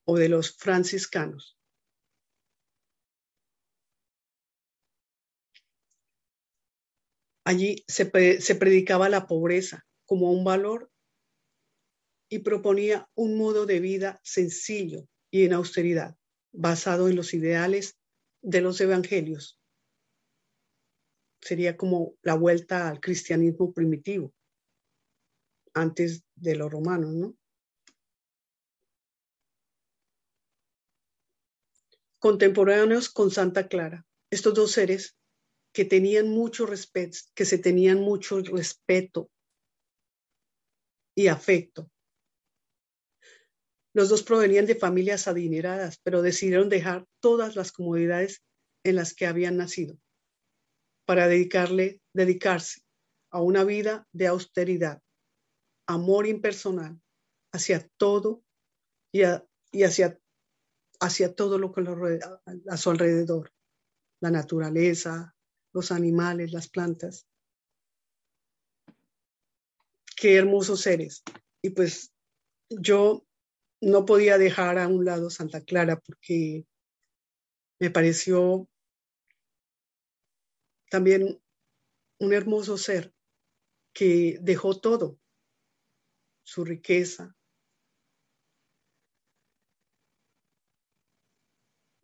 o 0.05 0.19
de 0.19 0.29
los 0.29 0.55
franciscanos. 0.55 1.57
Allí 7.47 7.83
se, 7.89 8.11
se 8.43 8.55
predicaba 8.55 9.09
la 9.09 9.27
pobreza 9.27 9.87
como 10.05 10.31
un 10.31 10.45
valor 10.45 10.91
y 12.29 12.41
proponía 12.41 13.09
un 13.15 13.39
modo 13.39 13.65
de 13.65 13.81
vida 13.81 14.21
sencillo 14.23 15.09
y 15.31 15.47
en 15.47 15.55
austeridad, 15.55 16.19
basado 16.53 17.09
en 17.09 17.17
los 17.17 17.33
ideales 17.33 17.97
de 18.43 18.61
los 18.61 18.79
evangelios. 18.83 19.59
Sería 21.47 21.77
como 21.77 22.17
la 22.23 22.35
vuelta 22.35 22.89
al 22.89 22.99
cristianismo 22.99 23.73
primitivo, 23.73 24.35
antes 25.75 26.25
de 26.35 26.57
los 26.57 26.73
romanos, 26.73 27.15
¿no? 27.15 27.37
Contemporáneos 32.19 33.09
con 33.11 33.31
Santa 33.31 33.69
Clara, 33.69 34.05
estos 34.29 34.55
dos 34.55 34.73
seres 34.73 35.17
que 35.73 35.85
tenían 35.85 36.31
mucho 36.31 36.67
respeto, 36.67 37.17
que 37.33 37.45
se 37.45 37.59
tenían 37.59 38.01
mucho 38.01 38.41
respeto 38.41 39.31
y 41.15 41.29
afecto, 41.29 41.93
los 43.95 44.09
dos 44.09 44.25
provenían 44.25 44.67
de 44.67 44.75
familias 44.75 45.29
adineradas, 45.29 46.01
pero 46.03 46.23
decidieron 46.23 46.69
dejar 46.69 47.07
todas 47.21 47.55
las 47.55 47.71
comodidades 47.71 48.43
en 48.83 48.97
las 48.97 49.15
que 49.15 49.27
habían 49.27 49.57
nacido 49.57 49.97
para 51.07 51.29
dedicarle, 51.29 52.03
dedicarse 52.13 52.83
a 53.31 53.41
una 53.41 53.65
vida 53.65 54.07
de 54.13 54.27
austeridad, 54.27 55.03
amor 55.87 56.27
impersonal 56.27 57.01
hacia 57.53 57.89
todo 57.97 58.43
y, 59.13 59.23
hacia, 59.83 60.21
hacia 61.01 61.35
todo 61.35 61.59
lo 61.59 61.73
que 61.73 61.81
lo 61.81 61.95
rodea, 61.95 62.43
a 62.69 62.77
su 62.77 62.91
alrededor, 62.91 63.53
la 64.21 64.31
naturaleza, 64.31 65.35
los 65.73 65.93
animales, 65.93 66.53
las 66.53 66.69
plantas. 66.69 67.27
Qué 70.17 70.37
hermosos 70.37 70.81
seres. 70.81 71.23
Y 71.63 71.71
pues 71.71 72.13
yo 72.69 73.27
no 73.81 74.05
podía 74.05 74.39
dejar 74.39 74.79
a 74.79 74.89
un 74.89 75.05
lado 75.05 75.31
Santa 75.31 75.63
Clara 75.63 76.01
porque 76.01 76.67
me 77.79 77.91
pareció 77.91 78.69
también 80.91 81.41
un 82.19 82.33
hermoso 82.33 82.79
ser 82.79 83.13
que 83.93 84.39
dejó 84.41 84.79
todo, 84.79 85.19
su 86.45 86.65
riqueza, 86.65 87.37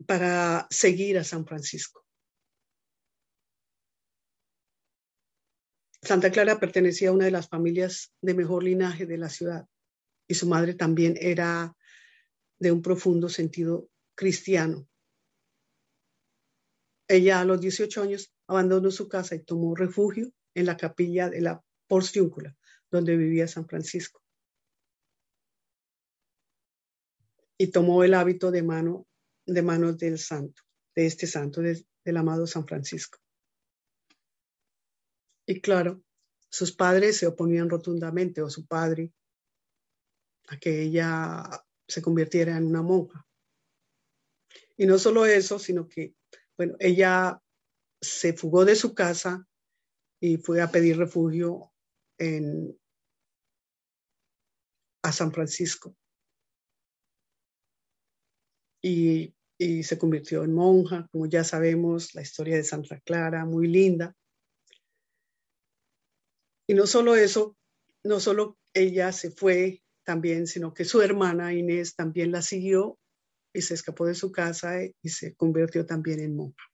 para 0.06 0.66
seguir 0.70 1.18
a 1.18 1.24
San 1.24 1.46
Francisco. 1.46 2.04
Santa 6.02 6.32
Clara 6.32 6.58
pertenecía 6.58 7.10
a 7.10 7.12
una 7.12 7.26
de 7.26 7.30
las 7.30 7.48
familias 7.48 8.12
de 8.20 8.34
mejor 8.34 8.64
linaje 8.64 9.06
de 9.06 9.18
la 9.18 9.28
ciudad 9.28 9.68
y 10.26 10.34
su 10.34 10.48
madre 10.48 10.74
también 10.74 11.16
era 11.20 11.76
de 12.58 12.72
un 12.72 12.82
profundo 12.82 13.28
sentido 13.28 13.88
cristiano. 14.16 14.88
Ella 17.08 17.40
a 17.40 17.44
los 17.44 17.60
18 17.60 18.02
años 18.02 18.31
abandonó 18.46 18.90
su 18.90 19.08
casa 19.08 19.34
y 19.34 19.44
tomó 19.44 19.74
refugio 19.74 20.32
en 20.54 20.66
la 20.66 20.76
capilla 20.76 21.30
de 21.30 21.40
la 21.40 21.62
Porciúncula, 21.86 22.56
donde 22.90 23.16
vivía 23.16 23.48
San 23.48 23.66
Francisco. 23.66 24.22
Y 27.58 27.68
tomó 27.68 28.02
el 28.04 28.14
hábito 28.14 28.50
de 28.50 28.62
mano 28.62 29.06
de 29.46 29.62
manos 29.62 29.98
del 29.98 30.18
santo, 30.18 30.62
de 30.94 31.06
este 31.06 31.26
santo, 31.26 31.60
del 31.60 32.16
amado 32.16 32.46
San 32.46 32.66
Francisco. 32.66 33.18
Y 35.46 35.60
claro, 35.60 36.02
sus 36.48 36.72
padres 36.72 37.16
se 37.16 37.26
oponían 37.26 37.68
rotundamente, 37.68 38.42
o 38.42 38.50
su 38.50 38.66
padre, 38.66 39.12
a 40.48 40.58
que 40.58 40.82
ella 40.82 41.42
se 41.88 42.02
convirtiera 42.02 42.56
en 42.56 42.66
una 42.66 42.82
monja. 42.82 43.26
Y 44.76 44.86
no 44.86 44.98
solo 44.98 45.26
eso, 45.26 45.58
sino 45.58 45.88
que, 45.88 46.14
bueno, 46.56 46.76
ella 46.78 47.41
se 48.02 48.32
fugó 48.32 48.64
de 48.64 48.74
su 48.74 48.94
casa 48.94 49.46
y 50.20 50.36
fue 50.36 50.60
a 50.60 50.70
pedir 50.70 50.98
refugio 50.98 51.72
en, 52.18 52.76
a 55.02 55.12
San 55.12 55.32
Francisco. 55.32 55.96
Y, 58.82 59.34
y 59.56 59.84
se 59.84 59.96
convirtió 59.96 60.42
en 60.42 60.52
monja, 60.52 61.08
como 61.12 61.26
ya 61.26 61.44
sabemos, 61.44 62.14
la 62.14 62.22
historia 62.22 62.56
de 62.56 62.64
Santa 62.64 62.98
Clara, 63.00 63.44
muy 63.44 63.68
linda. 63.68 64.14
Y 66.66 66.74
no 66.74 66.86
solo 66.86 67.14
eso, 67.14 67.56
no 68.02 68.18
solo 68.18 68.58
ella 68.74 69.12
se 69.12 69.30
fue 69.30 69.82
también, 70.04 70.48
sino 70.48 70.74
que 70.74 70.84
su 70.84 71.00
hermana 71.02 71.54
Inés 71.54 71.94
también 71.94 72.32
la 72.32 72.42
siguió 72.42 72.98
y 73.54 73.62
se 73.62 73.74
escapó 73.74 74.06
de 74.06 74.14
su 74.14 74.32
casa 74.32 74.82
y 74.82 75.08
se 75.08 75.36
convirtió 75.36 75.86
también 75.86 76.18
en 76.18 76.34
monja. 76.34 76.71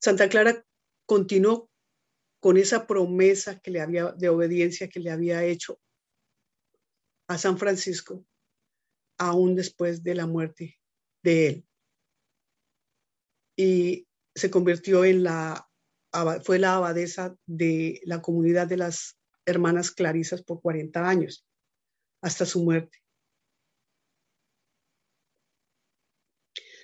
Santa 0.00 0.28
Clara 0.28 0.64
continuó 1.06 1.70
con 2.40 2.56
esa 2.56 2.86
promesa 2.86 3.58
que 3.58 3.70
le 3.70 3.80
había 3.80 4.12
de 4.12 4.28
obediencia 4.28 4.88
que 4.88 5.00
le 5.00 5.10
había 5.10 5.44
hecho 5.44 5.80
a 7.28 7.36
San 7.36 7.58
Francisco 7.58 8.24
aún 9.18 9.56
después 9.56 10.02
de 10.02 10.14
la 10.14 10.26
muerte 10.26 10.78
de 11.22 11.46
él. 11.48 11.66
Y 13.56 14.08
se 14.34 14.50
convirtió 14.50 15.04
en 15.04 15.24
la 15.24 15.68
fue 16.42 16.58
la 16.58 16.76
abadesa 16.76 17.36
de 17.46 18.00
la 18.04 18.22
comunidad 18.22 18.66
de 18.66 18.78
las 18.78 19.18
hermanas 19.44 19.90
clarisas 19.90 20.42
por 20.42 20.60
40 20.62 21.06
años, 21.06 21.46
hasta 22.22 22.46
su 22.46 22.62
muerte. 22.62 22.98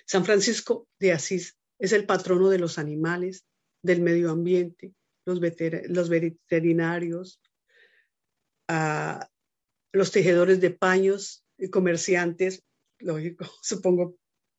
San 0.05 0.23
Francisco 0.25 0.87
de 0.99 1.13
Asís 1.13 1.57
es 1.79 1.91
el 1.91 2.05
patrono 2.05 2.49
de 2.49 2.59
los 2.59 2.77
animales, 2.77 3.45
del 3.81 4.01
medio 4.01 4.31
ambiente, 4.31 4.93
los, 5.25 5.39
veterinarios, 5.39 7.41
ah, 8.67 9.29
los 9.91 10.11
tejedores 10.11 10.61
de 10.61 10.71
paños 10.71 11.45
y 11.57 11.69
comerciantes, 11.69 12.63
lógico, 12.99 13.45
supongo 13.61 14.17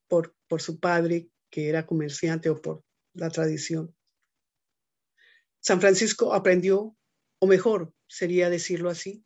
por, 0.09 0.35
por 0.49 0.63
su 0.63 0.79
padre, 0.79 1.29
que 1.51 1.69
era 1.69 1.87
comerciante 1.87 2.51
o 2.51 2.61
por 2.61 2.83
la 3.15 3.31
tradición. 3.31 3.95
San 5.61 5.81
Francisco 5.81 6.35
aprendió, 6.35 6.97
o 7.41 7.47
mejor, 7.47 7.93
sería 8.09 8.51
decirlo 8.51 8.91
así, 8.91 9.25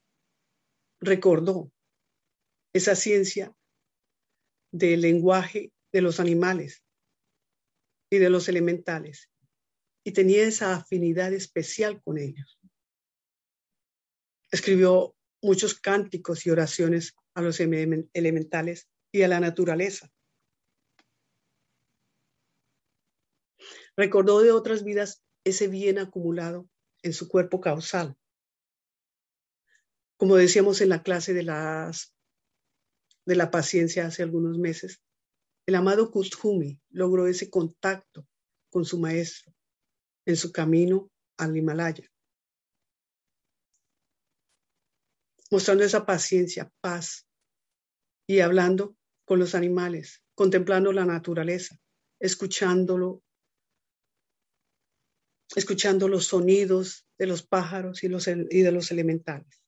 recordó 1.00 1.72
esa 2.72 2.94
ciencia 2.94 3.54
del 4.72 5.00
lenguaje 5.00 5.72
de 5.92 6.00
los 6.00 6.20
animales 6.20 6.84
y 8.10 8.18
de 8.18 8.28
los 8.28 8.48
elementales 8.48 9.30
y 10.04 10.12
tenía 10.12 10.44
esa 10.44 10.74
afinidad 10.74 11.32
especial 11.32 12.02
con 12.02 12.18
ellos. 12.18 12.58
Escribió 14.50 15.14
muchos 15.42 15.78
cánticos 15.78 16.46
y 16.46 16.50
oraciones 16.50 17.14
a 17.34 17.42
los 17.42 17.60
elementales 17.60 18.88
y 19.12 19.22
a 19.22 19.28
la 19.28 19.40
naturaleza. 19.40 20.10
Recordó 23.96 24.40
de 24.40 24.52
otras 24.52 24.84
vidas 24.84 25.22
ese 25.44 25.68
bien 25.68 25.98
acumulado 25.98 26.68
en 27.02 27.12
su 27.12 27.28
cuerpo 27.28 27.60
causal. 27.60 28.16
Como 30.16 30.36
decíamos 30.36 30.80
en 30.80 30.90
la 30.90 31.02
clase 31.02 31.32
de, 31.32 31.42
las, 31.42 32.14
de 33.24 33.36
la 33.36 33.50
paciencia 33.50 34.06
hace 34.06 34.22
algunos 34.22 34.58
meses, 34.58 35.02
el 35.66 35.74
amado 35.74 36.10
Kuthumi 36.10 36.80
logró 36.90 37.26
ese 37.26 37.50
contacto 37.50 38.26
con 38.70 38.84
su 38.84 38.98
maestro 38.98 39.52
en 40.26 40.36
su 40.36 40.52
camino 40.52 41.10
al 41.36 41.56
Himalaya, 41.56 42.10
mostrando 45.50 45.84
esa 45.84 46.04
paciencia, 46.04 46.72
paz 46.80 47.26
y 48.26 48.40
hablando 48.40 48.96
con 49.24 49.38
los 49.38 49.54
animales, 49.54 50.22
contemplando 50.34 50.92
la 50.92 51.04
naturaleza, 51.04 51.78
escuchándolo 52.18 53.22
escuchando 55.56 56.08
los 56.08 56.26
sonidos 56.26 57.06
de 57.18 57.26
los 57.26 57.42
pájaros 57.42 58.02
y, 58.04 58.06
y 58.06 58.62
de 58.62 58.72
los 58.72 58.90
elementales. 58.90 59.64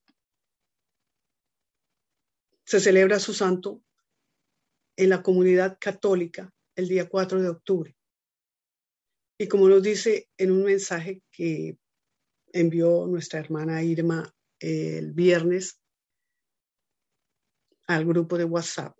Se 2.65 2.79
celebra 2.79 3.19
su 3.19 3.33
santo 3.33 3.83
en 4.95 5.09
la 5.09 5.21
comunidad 5.23 5.77
católica 5.79 6.53
el 6.75 6.87
día 6.87 7.07
4 7.07 7.41
de 7.41 7.49
octubre. 7.49 7.95
Y 9.37 9.47
como 9.47 9.67
nos 9.67 9.81
dice 9.83 10.29
en 10.37 10.51
un 10.51 10.63
mensaje 10.63 11.21
que 11.31 11.77
envió 12.51 13.07
nuestra 13.07 13.39
hermana 13.39 13.83
Irma 13.83 14.33
el 14.59 15.11
viernes 15.11 15.79
al 17.87 18.05
grupo 18.05 18.37
de 18.37 18.45
WhatsApp, 18.45 18.97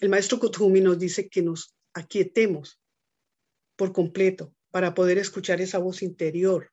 el 0.00 0.08
maestro 0.08 0.40
Kutumi 0.40 0.80
nos 0.80 0.98
dice 0.98 1.28
que 1.28 1.42
nos 1.42 1.76
aquietemos 1.92 2.80
por 3.76 3.92
completo 3.92 4.54
para 4.70 4.94
poder 4.94 5.18
escuchar 5.18 5.60
esa 5.60 5.78
voz 5.78 6.02
interior. 6.02 6.72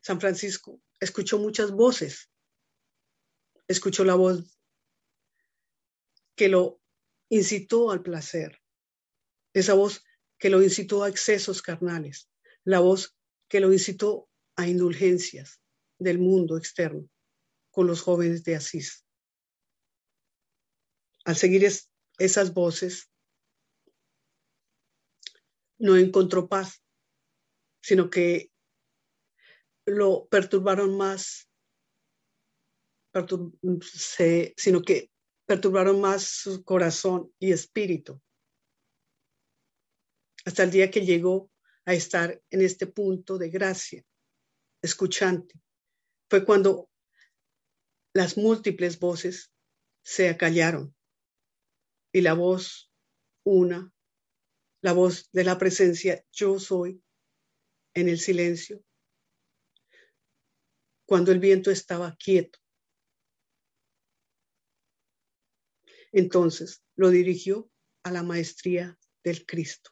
San 0.00 0.20
Francisco 0.20 0.80
escuchó 1.00 1.38
muchas 1.38 1.72
voces. 1.72 2.30
Escuchó 3.66 4.04
la 4.04 4.14
voz 4.14 4.57
que 6.38 6.48
lo 6.48 6.80
incitó 7.28 7.90
al 7.90 8.00
placer, 8.00 8.62
esa 9.52 9.74
voz 9.74 10.04
que 10.38 10.50
lo 10.50 10.62
incitó 10.62 11.02
a 11.02 11.08
excesos 11.08 11.60
carnales, 11.60 12.30
la 12.64 12.78
voz 12.78 13.18
que 13.48 13.58
lo 13.58 13.72
incitó 13.72 14.30
a 14.56 14.68
indulgencias 14.68 15.60
del 15.98 16.20
mundo 16.20 16.56
externo 16.56 17.10
con 17.72 17.88
los 17.88 18.02
jóvenes 18.02 18.44
de 18.44 18.54
Asís. 18.54 19.04
Al 21.24 21.34
seguir 21.36 21.68
esas 22.18 22.54
voces, 22.54 23.10
no 25.78 25.96
encontró 25.96 26.48
paz, 26.48 26.84
sino 27.82 28.10
que 28.10 28.52
lo 29.86 30.28
perturbaron 30.28 30.96
más, 30.96 31.50
sino 34.56 34.82
que 34.82 35.10
perturbaron 35.48 36.00
más 36.00 36.24
su 36.24 36.62
corazón 36.62 37.32
y 37.38 37.52
espíritu. 37.52 38.20
Hasta 40.44 40.62
el 40.62 40.70
día 40.70 40.90
que 40.90 41.04
llegó 41.04 41.50
a 41.86 41.94
estar 41.94 42.40
en 42.50 42.60
este 42.60 42.86
punto 42.86 43.38
de 43.38 43.48
gracia, 43.48 44.04
escuchante, 44.82 45.60
fue 46.28 46.44
cuando 46.44 46.90
las 48.12 48.36
múltiples 48.36 48.98
voces 48.98 49.50
se 50.02 50.28
acallaron 50.28 50.94
y 52.12 52.20
la 52.20 52.34
voz 52.34 52.92
una 53.44 53.90
la 54.80 54.92
voz 54.92 55.30
de 55.32 55.44
la 55.44 55.58
presencia 55.58 56.24
yo 56.32 56.58
soy 56.58 57.02
en 57.94 58.08
el 58.08 58.18
silencio, 58.18 58.84
cuando 61.04 61.32
el 61.32 61.40
viento 61.40 61.70
estaba 61.70 62.14
quieto. 62.16 62.58
Entonces 66.12 66.82
lo 66.96 67.10
dirigió 67.10 67.70
a 68.02 68.10
la 68.10 68.22
maestría 68.22 68.98
del 69.22 69.44
Cristo, 69.44 69.90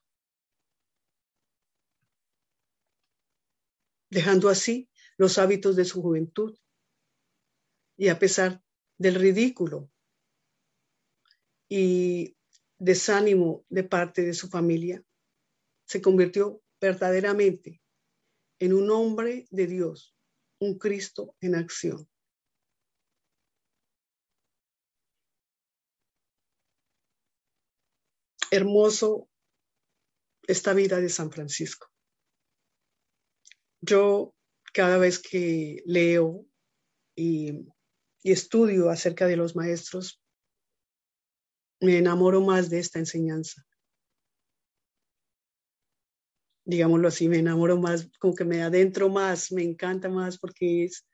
dejando 4.10 4.48
así 4.48 4.88
los 5.18 5.38
hábitos 5.38 5.76
de 5.76 5.84
su 5.84 6.00
juventud 6.02 6.58
y 7.96 8.08
a 8.08 8.18
pesar 8.18 8.62
del 8.98 9.16
ridículo 9.16 9.90
y 11.68 12.36
desánimo 12.78 13.64
de 13.68 13.84
parte 13.84 14.22
de 14.22 14.34
su 14.34 14.48
familia, 14.48 15.02
se 15.86 16.00
convirtió 16.00 16.62
verdaderamente 16.80 17.80
en 18.58 18.72
un 18.72 18.90
hombre 18.90 19.46
de 19.50 19.66
Dios, 19.66 20.16
un 20.60 20.78
Cristo 20.78 21.34
en 21.40 21.54
acción. 21.54 22.08
Hermoso 28.50 29.28
esta 30.46 30.74
vida 30.74 31.00
de 31.00 31.08
San 31.08 31.30
Francisco. 31.30 31.88
Yo 33.80 34.34
cada 34.72 34.98
vez 34.98 35.18
que 35.18 35.82
leo 35.86 36.44
y, 37.14 37.66
estudio 38.22 38.90
acerca 38.90 39.28
de 39.28 39.36
los 39.36 39.54
maestros, 39.54 40.20
me 41.80 41.96
enamoro 41.96 42.40
más 42.40 42.68
de 42.68 42.80
esta 42.80 42.98
enseñanza. 42.98 43.64
Digámoslo 46.64 47.06
así, 47.06 47.28
me 47.28 47.38
enamoro 47.38 47.78
más, 47.78 48.10
como 48.18 48.34
que 48.34 48.44
me 48.44 48.62
adentro 48.64 49.08
más, 49.08 49.52
me 49.52 49.62
encanta 49.62 50.08
más 50.08 50.38
porque 50.38 50.84
es, 50.84 51.06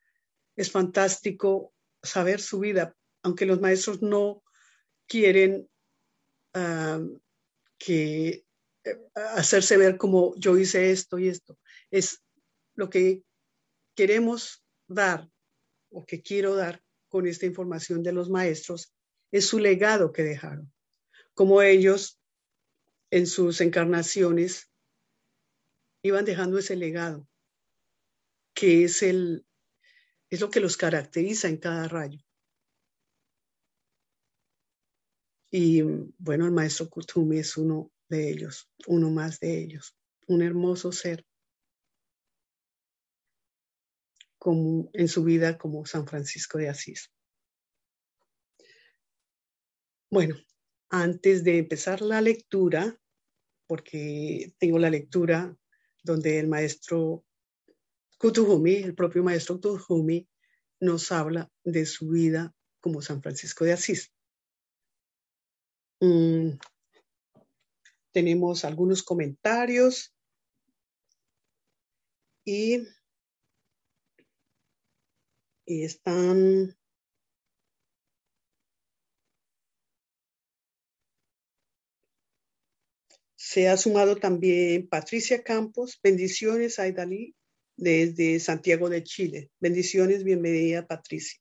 es 0.57 0.71
fantástico 0.71 1.75
saber 2.03 2.41
su 2.41 2.61
vida, 2.61 2.97
aunque 3.23 3.45
los 3.45 3.61
maestros 3.61 4.01
no 4.01 4.43
quieren 5.07 5.69
ah, 6.55 6.99
que 7.85 8.45
eh, 8.85 9.11
hacerse 9.15 9.77
ver 9.77 9.97
como 9.97 10.37
yo 10.37 10.57
hice 10.57 10.93
esto 10.93 11.19
y 11.19 11.29
esto. 11.29 11.59
Es 11.91 12.23
lo 12.75 12.89
que 12.89 13.23
queremos 13.97 14.65
dar 14.87 15.29
o 15.91 16.07
que 16.07 16.23
quiero 16.23 16.55
dar 16.55 16.83
con 17.09 17.27
esta 17.27 17.47
información 17.47 18.03
de 18.03 18.13
los 18.13 18.31
maestros 18.31 18.95
es 19.33 19.47
su 19.47 19.59
legado 19.59 20.13
que 20.13 20.23
dejaron, 20.23 20.73
como 21.35 21.63
ellos 21.63 22.21
en 23.11 23.27
sus 23.27 23.61
encarnaciones 23.61 24.71
iban 26.03 26.25
dejando 26.25 26.59
ese 26.59 26.77
legado, 26.77 27.27
que 28.55 28.85
es 28.85 29.03
el 29.03 29.45
es 30.31 30.41
lo 30.41 30.51
que 30.51 30.61
los 30.61 30.79
caracteriza 30.79 31.49
en 31.49 31.59
cada 31.59 31.89
rayo. 31.89 32.19
Y 35.55 35.83
bueno, 36.17 36.47
el 36.47 36.53
maestro 36.53 36.89
Kutumi 36.89 37.39
es 37.39 37.59
uno 37.59 37.93
de 38.09 38.31
ellos, 38.31 38.71
uno 38.87 39.11
más 39.11 39.39
de 39.39 39.63
ellos, 39.63 39.95
un 40.27 40.41
hermoso 40.41 40.93
ser 40.93 41.27
como 44.39 44.89
en 44.95 45.09
su 45.09 45.23
vida 45.23 45.59
como 45.59 45.85
San 45.85 46.07
Francisco 46.07 46.57
de 46.57 46.71
Asís. 46.71 47.13
Bueno, 50.11 50.37
antes 50.89 51.45
de 51.45 51.59
empezar 51.59 52.01
la 52.01 52.23
lectura, 52.23 52.99
porque 53.67 54.55
tengo 54.59 54.79
la 54.79 54.89
lectura 54.89 55.55
donde 56.03 56.39
el 56.39 56.49
maestro 56.49 57.27
Kutuhumi, 58.19 58.77
el 58.77 58.95
propio 58.95 59.23
maestro 59.23 59.57
Kutuhumi, 59.57 60.27
nos 60.81 61.13
habla 61.13 61.53
de 61.63 61.85
su 61.85 62.09
vida 62.09 62.55
como 62.81 63.03
San 63.03 63.21
Francisco 63.23 63.67
de 63.67 63.75
Asís. 63.75 64.12
Mm, 66.03 66.59
tenemos 68.11 68.65
algunos 68.65 69.05
comentarios 69.05 70.13
y, 72.45 72.89
y 75.65 75.85
están 75.85 76.77
Se 83.37 83.69
ha 83.69 83.77
sumado 83.77 84.17
también 84.17 84.89
Patricia 84.89 85.45
Campos. 85.45 86.01
Bendiciones, 86.03 86.81
Aidalí, 86.81 87.37
desde 87.77 88.41
Santiago 88.41 88.89
de 88.89 89.05
Chile. 89.05 89.53
Bendiciones, 89.61 90.25
bienvenida, 90.25 90.85
Patricia. 90.85 91.39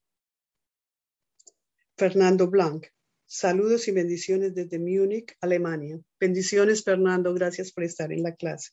Fernando 1.97 2.47
Blanc. 2.47 2.86
Saludos 3.34 3.88
y 3.88 3.91
bendiciones 3.91 4.54
desde 4.54 4.78
Múnich, 4.78 5.38
Alemania. 5.39 5.98
Bendiciones, 6.20 6.84
Fernando. 6.84 7.34
Gracias 7.34 7.72
por 7.72 7.86
estar 7.86 8.12
en 8.12 8.24
la 8.24 8.36
clase. 8.36 8.72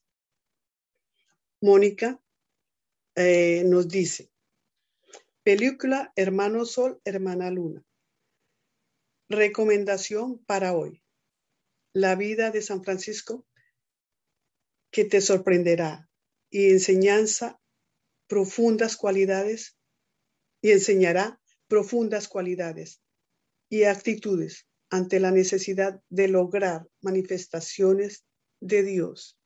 Mónica 1.60 2.20
eh, 3.14 3.62
nos 3.64 3.86
dice, 3.86 4.32
película 5.44 6.12
Hermano 6.16 6.64
Sol, 6.64 7.00
Hermana 7.04 7.52
Luna. 7.52 7.84
Recomendación 9.28 10.44
para 10.44 10.74
hoy. 10.74 11.04
La 11.92 12.16
vida 12.16 12.50
de 12.50 12.60
San 12.60 12.82
Francisco 12.82 13.46
que 14.90 15.04
te 15.04 15.20
sorprenderá 15.20 16.10
y 16.50 16.70
enseñanza 16.70 17.60
profundas 18.26 18.96
cualidades 18.96 19.78
y 20.60 20.72
enseñará 20.72 21.40
profundas 21.68 22.26
cualidades 22.26 23.00
y 23.68 23.84
actitudes 23.84 24.66
ante 24.90 25.20
la 25.20 25.30
necesidad 25.30 26.02
de 26.08 26.28
lograr 26.28 26.88
manifestaciones 27.00 28.24
de 28.60 28.82
Dios. 28.82 29.38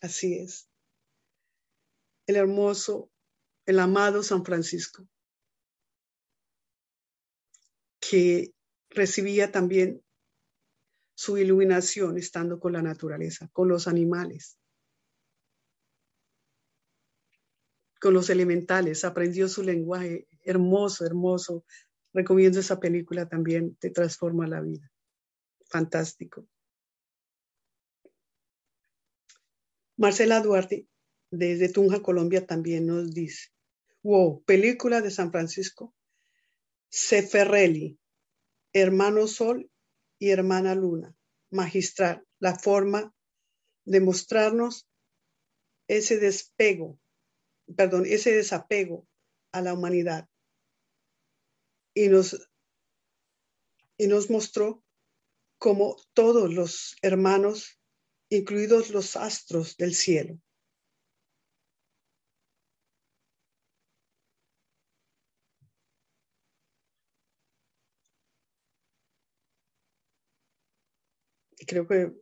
Así 0.00 0.34
es. 0.34 0.68
El 2.26 2.36
hermoso, 2.36 3.10
el 3.66 3.78
amado 3.80 4.22
San 4.22 4.44
Francisco, 4.44 5.06
que 8.00 8.54
recibía 8.90 9.50
también 9.50 10.02
su 11.14 11.38
iluminación 11.38 12.18
estando 12.18 12.60
con 12.60 12.72
la 12.72 12.82
naturaleza, 12.82 13.48
con 13.52 13.68
los 13.68 13.88
animales, 13.88 14.58
con 18.00 18.14
los 18.14 18.28
elementales, 18.30 19.04
aprendió 19.04 19.48
su 19.48 19.62
lenguaje 19.62 20.28
hermoso, 20.42 21.06
hermoso, 21.06 21.64
Recomiendo 22.14 22.60
esa 22.60 22.78
película 22.78 23.28
también, 23.28 23.74
te 23.74 23.90
transforma 23.90 24.46
la 24.46 24.60
vida. 24.60 24.90
Fantástico. 25.66 26.46
Marcela 29.96 30.40
Duarte, 30.40 30.86
desde 31.30 31.68
Tunja, 31.68 32.00
Colombia, 32.00 32.46
también 32.46 32.86
nos 32.86 33.12
dice, 33.12 33.50
wow, 34.02 34.42
película 34.44 35.00
de 35.00 35.10
San 35.10 35.32
Francisco, 35.32 35.92
Seferrelli, 36.88 37.98
Hermano 38.72 39.26
Sol 39.26 39.70
y 40.18 40.30
Hermana 40.30 40.74
Luna, 40.74 41.16
magistral, 41.50 42.24
la 42.38 42.56
forma 42.56 43.12
de 43.84 44.00
mostrarnos 44.00 44.88
ese 45.88 46.18
despego, 46.18 46.98
perdón, 47.76 48.04
ese 48.06 48.32
desapego 48.32 49.06
a 49.52 49.60
la 49.60 49.74
humanidad, 49.74 50.28
y 51.94 52.08
nos, 52.08 52.48
y 53.96 54.06
nos 54.08 54.28
mostró 54.28 54.82
cómo 55.58 55.96
todos 56.12 56.52
los 56.52 56.96
hermanos, 57.00 57.80
incluidos 58.28 58.90
los 58.90 59.16
astros 59.16 59.76
del 59.76 59.94
cielo, 59.94 60.38
creo 71.66 71.86
que 71.86 72.12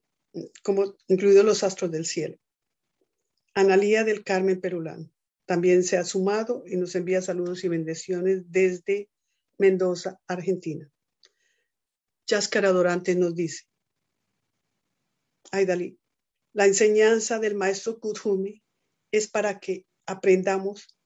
como 0.62 0.96
incluidos 1.08 1.44
los 1.44 1.62
astros 1.62 1.90
del 1.90 2.06
cielo. 2.06 2.38
Analía 3.54 4.04
del 4.04 4.24
Carmen 4.24 4.60
Perulán 4.60 5.12
también 5.44 5.82
se 5.82 5.98
ha 5.98 6.04
sumado 6.04 6.64
y 6.66 6.76
nos 6.76 6.94
envía 6.94 7.20
saludos 7.20 7.64
y 7.64 7.68
bendiciones 7.68 8.50
desde 8.50 9.10
Mendoza, 9.58 10.20
Argentina. 10.26 10.90
Cháscara 12.26 12.72
Dorante 12.72 13.14
nos 13.14 13.34
dice, 13.34 13.64
Aidali, 15.50 15.98
la 16.54 16.66
enseñanza 16.66 17.38
del 17.38 17.54
maestro 17.54 17.98
Kudhumi 17.98 18.62
es 19.10 19.28
para 19.28 19.58
que 19.58 19.86
aprendamos 20.06 20.96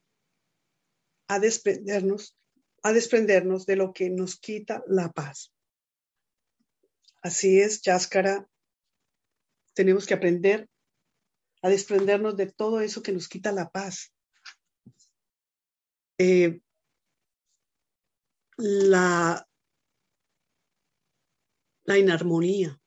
a 1.28 1.40
desprendernos, 1.40 2.36
a 2.82 2.92
desprendernos 2.92 3.66
de 3.66 3.76
lo 3.76 3.92
que 3.92 4.10
nos 4.10 4.38
quita 4.38 4.84
la 4.86 5.10
paz. 5.10 5.52
Así 7.22 7.60
es, 7.60 7.80
Cháscara, 7.82 8.48
tenemos 9.74 10.06
que 10.06 10.14
aprender 10.14 10.68
a 11.62 11.68
desprendernos 11.68 12.36
de 12.36 12.46
todo 12.46 12.80
eso 12.80 13.02
que 13.02 13.12
nos 13.12 13.28
quita 13.28 13.50
la 13.50 13.68
paz. 13.70 14.12
Eh, 16.18 16.60
la, 18.56 19.46
la 21.84 21.98
inarmonía. 21.98 22.80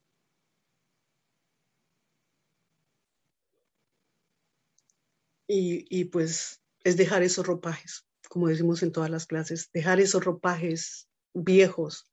Y, 5.47 5.85
y, 5.89 6.05
pues 6.05 6.61
es 6.83 6.95
dejar 6.95 7.23
esos 7.23 7.45
ropajes, 7.47 8.05
como 8.29 8.47
decimos 8.47 8.83
en 8.83 8.91
todas 8.91 9.09
las 9.09 9.25
clases, 9.25 9.71
dejar 9.73 9.99
esos 9.99 10.23
ropajes 10.23 11.09
viejos, 11.33 12.07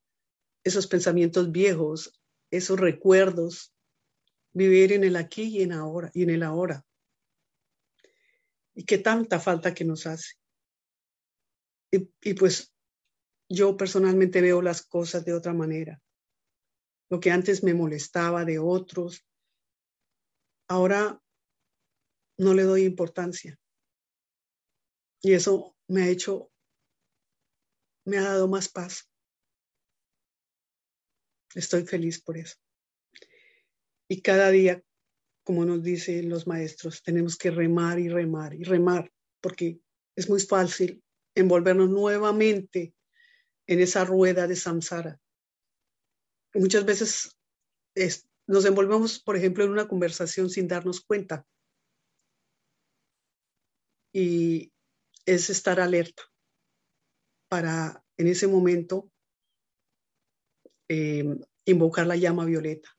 esos 0.63 0.87
pensamientos 0.87 1.51
viejos, 1.51 2.19
esos 2.49 2.79
recuerdos, 2.79 3.73
vivir 4.53 4.91
en 4.91 5.03
el 5.03 5.15
aquí 5.15 5.43
y 5.43 5.61
en 5.61 5.71
ahora 5.71 6.09
y 6.15 6.23
en 6.23 6.31
el 6.31 6.41
ahora. 6.41 6.83
Y 8.73 8.85
qué 8.85 8.97
tanta 8.97 9.39
falta 9.39 9.73
que 9.73 9.85
nos 9.85 10.07
hace. 10.07 10.33
Y, 11.91 12.09
y 12.21 12.33
pues 12.33 12.73
yo 13.49 13.77
personalmente 13.77 14.41
veo 14.41 14.61
las 14.61 14.81
cosas 14.81 15.23
de 15.25 15.33
otra 15.33 15.53
manera. 15.53 16.01
Lo 17.09 17.19
que 17.19 17.31
antes 17.31 17.63
me 17.63 17.73
molestaba 17.73 18.43
de 18.43 18.59
otros, 18.59 19.25
ahora 20.67 21.21
no 22.37 22.53
le 22.53 22.63
doy 22.63 22.83
importancia. 22.83 23.57
Y 25.21 25.33
eso 25.33 25.75
me 25.87 26.03
ha 26.03 26.09
hecho, 26.09 26.51
me 28.05 28.17
ha 28.17 28.23
dado 28.23 28.47
más 28.47 28.69
paz. 28.69 29.09
Estoy 31.55 31.85
feliz 31.85 32.21
por 32.21 32.37
eso. 32.37 32.57
Y 34.09 34.21
cada 34.21 34.49
día, 34.49 34.83
como 35.43 35.65
nos 35.65 35.81
dicen 35.81 36.29
los 36.29 36.45
maestros, 36.45 37.01
tenemos 37.01 37.37
que 37.37 37.51
remar 37.51 37.99
y 37.99 38.09
remar 38.09 38.53
y 38.53 38.63
remar, 38.63 39.11
porque 39.41 39.79
es 40.15 40.29
muy 40.29 40.41
fácil 40.41 41.03
envolvernos 41.35 41.89
nuevamente 41.89 42.93
en 43.67 43.81
esa 43.81 44.05
rueda 44.05 44.47
de 44.47 44.55
samsara. 44.55 45.19
muchas 46.53 46.85
veces 46.85 47.37
nos 48.47 48.65
envolvemos, 48.65 49.19
por 49.19 49.35
ejemplo, 49.35 49.63
en 49.63 49.71
una 49.71 49.87
conversación 49.87 50.49
sin 50.49 50.67
darnos 50.67 51.01
cuenta. 51.01 51.45
Y 54.13 54.71
es 55.25 55.49
estar 55.49 55.79
alerta 55.79 56.23
para 57.49 58.03
en 58.15 58.27
ese 58.27 58.47
momento 58.47 59.11
eh, 60.89 61.25
invocar 61.65 62.07
la 62.07 62.15
llama 62.15 62.45
violeta 62.45 62.89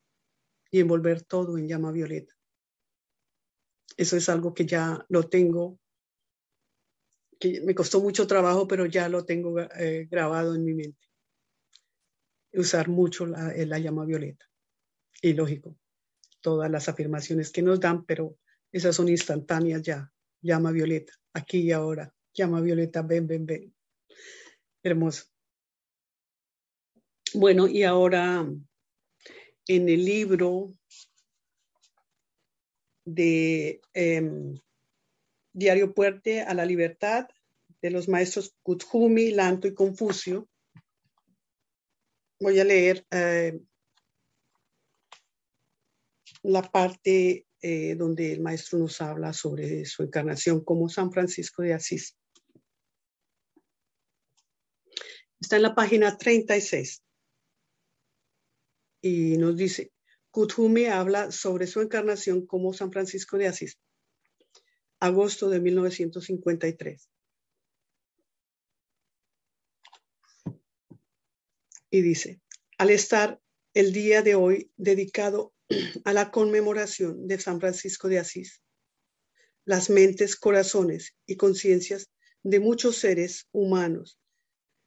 y 0.71 0.81
envolver 0.81 1.23
todo 1.23 1.57
en 1.57 1.67
llama 1.67 1.91
violeta. 1.91 2.35
Eso 3.97 4.17
es 4.17 4.29
algo 4.29 4.55
que 4.55 4.67
ya 4.67 5.05
lo 5.09 5.29
tengo, 5.29 5.81
me 7.63 7.75
costó 7.75 8.01
mucho 8.01 8.27
trabajo, 8.27 8.67
pero 8.67 8.87
ya 8.87 9.09
lo 9.09 9.25
tengo 9.25 9.61
eh, 9.61 10.09
grabado 10.11 10.55
en 10.55 10.65
mi 10.65 10.75
mente. 10.75 11.09
Usar 12.53 12.89
mucho 12.89 13.27
la, 13.27 13.55
eh, 13.55 13.67
la 13.67 13.79
llama 13.79 14.05
violeta. 14.05 14.47
Y 15.23 15.33
lógico, 15.35 15.77
todas 16.41 16.71
las 16.71 16.89
afirmaciones 16.89 17.51
que 17.51 17.63
nos 17.63 17.81
dan, 17.81 18.05
pero 18.05 18.37
esas 18.73 18.97
son 18.97 19.09
instantáneas 19.09 19.83
ya. 19.83 20.13
Llama 20.41 20.71
violeta, 20.71 21.13
aquí 21.33 21.61
y 21.61 21.73
ahora. 21.73 22.15
Llama 22.35 22.61
violeta, 22.61 23.03
ven, 23.03 23.27
ven, 23.27 23.47
ven. 23.47 23.75
Hermoso. 24.83 25.25
Bueno, 27.35 27.69
y 27.69 27.83
ahora 27.83 28.49
en 29.67 29.89
el 29.89 30.05
libro 30.05 30.73
de 33.05 33.81
em, 33.93 34.59
Diario 35.59 35.93
Puerte 35.93 36.43
a 36.43 36.55
la 36.55 36.65
Libertad 36.65 37.27
de 37.83 37.91
los 37.91 38.09
maestros 38.09 38.55
Kuthumi, 38.63 39.33
Lanto 39.33 39.67
y 39.67 39.75
Confucio, 39.75 40.49
voy 42.41 42.61
a 42.61 42.65
leer 42.65 43.05
eh, 43.11 43.59
la 46.45 46.63
parte 46.63 47.47
eh, 47.61 47.97
donde 47.97 48.33
el 48.33 48.41
maestro 48.41 48.79
nos 48.79 49.01
habla 49.01 49.33
sobre 49.33 49.85
su 49.85 50.05
encarnación 50.05 50.63
como 50.63 50.89
San 50.89 51.11
Francisco 51.11 51.63
de 51.63 51.75
Asís. 51.75 52.17
Está 55.41 55.57
en 55.57 55.63
la 55.63 55.75
página 55.75 56.17
36 56.17 57.03
y 59.03 59.37
nos 59.39 59.57
dice, 59.57 59.93
Kuthumi 60.31 60.87
habla 60.87 61.33
sobre 61.33 61.67
su 61.67 61.81
encarnación 61.81 62.47
como 62.47 62.73
San 62.73 62.93
Francisco 62.93 63.37
de 63.39 63.49
Asís, 63.49 63.77
agosto 65.01 65.49
de 65.49 65.61
1953. 65.61 67.09
Y 71.91 72.03
dice, 72.03 72.41
al 72.77 72.91
estar 72.91 73.41
el 73.75 73.93
día 73.93 74.23
de 74.23 74.35
hoy 74.35 74.71
dedicado 74.77 75.55
a 76.05 76.13
la 76.13 76.31
conmemoración 76.31 77.27
de 77.27 77.39
San 77.41 77.61
Francisco 77.61 78.09
de 78.09 78.19
Asís, 78.19 78.63
las 79.65 79.91
mentes, 79.91 80.37
corazones 80.37 81.15
y 81.27 81.37
conciencias 81.37 82.11
de 82.43 82.61
muchos 82.61 82.97
seres 82.97 83.49
humanos 83.53 84.19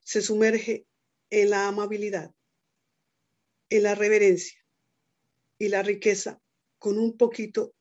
se 0.03 0.21
sumerge 0.21 0.85
en 1.29 1.51
la 1.51 1.67
amabilidad, 1.67 2.33
en 3.69 3.83
la 3.83 3.95
reverencia 3.95 4.59
y 5.57 5.69
la 5.69 5.83
riqueza 5.83 6.41
con 6.79 6.97
un 6.97 7.15
poquito 7.15 7.73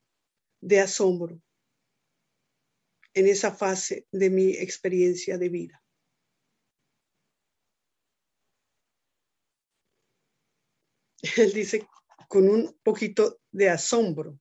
de 0.61 0.81
asombro 0.81 1.41
en 3.15 3.27
esa 3.27 3.53
fase 3.53 4.07
de 4.13 4.31
mi 4.31 4.51
experiencia 4.53 5.39
de 5.39 5.49
vida. 5.49 5.83
Él 11.37 11.53
dice 11.53 11.87
con 12.29 12.49
un 12.49 12.79
poquito 12.83 13.41
de 13.51 13.69
asombro. 13.71 14.39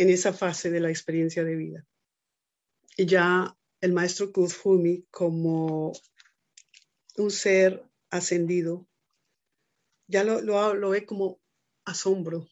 en 0.00 0.08
esa 0.08 0.32
fase 0.32 0.70
de 0.70 0.80
la 0.80 0.88
experiencia 0.88 1.44
de 1.44 1.56
vida. 1.56 1.86
Y 2.96 3.04
ya 3.04 3.54
el 3.82 3.92
maestro 3.92 4.32
Kuzhumi, 4.32 5.04
como 5.10 5.92
un 7.18 7.30
ser 7.30 7.84
ascendido, 8.08 8.88
ya 10.06 10.24
lo, 10.24 10.40
lo, 10.40 10.88
ve 10.88 11.04
como 11.04 11.38
asombro 11.84 12.48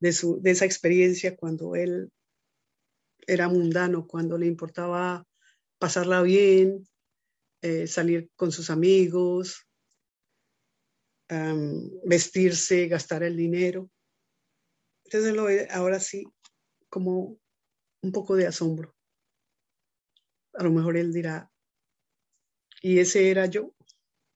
de, 0.00 0.12
su, 0.12 0.40
de 0.40 0.50
esa 0.50 0.64
experiencia 0.64 1.36
cuando 1.36 1.76
él 1.76 2.10
era 3.26 3.48
mundano, 3.48 4.06
cuando 4.06 4.36
le 4.36 4.46
importaba 4.46 5.26
pasarla 5.78 6.22
bien, 6.22 6.86
eh, 7.62 7.86
salir 7.86 8.30
con 8.36 8.50
sus 8.52 8.70
amigos, 8.70 9.66
vestirse, 12.04 12.88
gastar 12.88 13.22
el 13.22 13.36
dinero. 13.36 13.90
Entonces 15.04 15.34
lo 15.34 15.44
ve 15.44 15.68
ahora 15.70 16.00
sí 16.00 16.26
como 16.88 17.38
un 18.02 18.12
poco 18.12 18.36
de 18.36 18.46
asombro. 18.46 18.94
A 20.54 20.64
lo 20.64 20.70
mejor 20.70 20.96
él 20.96 21.12
dirá, 21.12 21.50
y 22.82 22.98
ese 22.98 23.30
era 23.30 23.46
yo, 23.46 23.74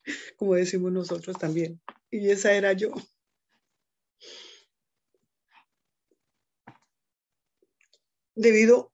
como 0.37 0.55
decimos 0.55 0.93
nosotros 0.93 1.37
también, 1.39 1.81
y 2.11 2.31
esa 2.31 2.53
era 2.53 2.73
yo. 2.73 2.93
Debido 8.35 8.93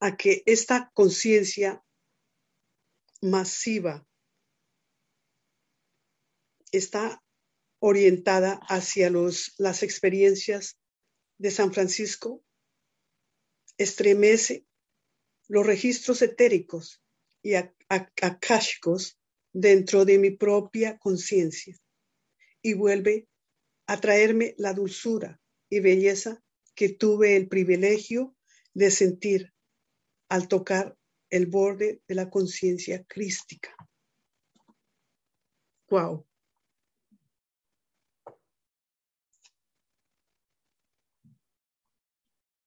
a 0.00 0.16
que 0.16 0.42
esta 0.46 0.90
conciencia 0.94 1.82
masiva 3.20 4.06
está 6.70 7.22
orientada 7.80 8.60
hacia 8.68 9.10
los, 9.10 9.54
las 9.58 9.82
experiencias 9.82 10.78
de 11.38 11.50
San 11.50 11.72
Francisco 11.72 12.44
estremece 13.78 14.66
los 15.48 15.66
registros 15.66 16.22
etéricos 16.22 17.02
y 17.42 17.54
akáshicos 17.54 19.18
dentro 19.52 20.04
de 20.04 20.18
mi 20.18 20.30
propia 20.30 20.98
conciencia 20.98 21.76
y 22.62 22.74
vuelve 22.74 23.28
a 23.86 24.00
traerme 24.00 24.54
la 24.58 24.72
dulzura 24.72 25.40
y 25.70 25.80
belleza 25.80 26.42
que 26.76 26.90
tuve 26.90 27.36
el 27.36 27.48
privilegio 27.48 28.36
de 28.74 28.90
sentir 28.90 29.52
al 30.28 30.46
tocar 30.46 30.96
el 31.30 31.46
borde 31.46 32.02
de 32.06 32.14
la 32.14 32.30
conciencia 32.30 33.02
crística. 33.04 33.74
Wow. 35.88 36.26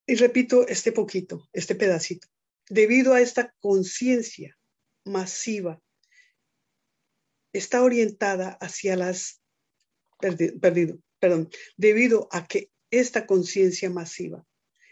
Y 0.07 0.16
repito 0.16 0.68
este 0.68 0.91
poquito, 0.91 1.47
este 1.53 1.76
pedacito. 1.76 2.28
Debido 2.68 3.14
a 3.14 3.22
esta 3.22 3.53
conciencia 3.60 4.57
masiva, 5.05 5.80
está 7.53 7.84
orientada 7.84 8.57
hacia 8.60 8.95
las, 8.95 9.41
perdido, 10.20 10.97
perdón, 11.20 11.49
debido 11.78 12.28
a 12.32 12.47
que 12.47 12.72
esta 12.92 13.26
conciencia 13.26 13.90
masiva 13.90 14.46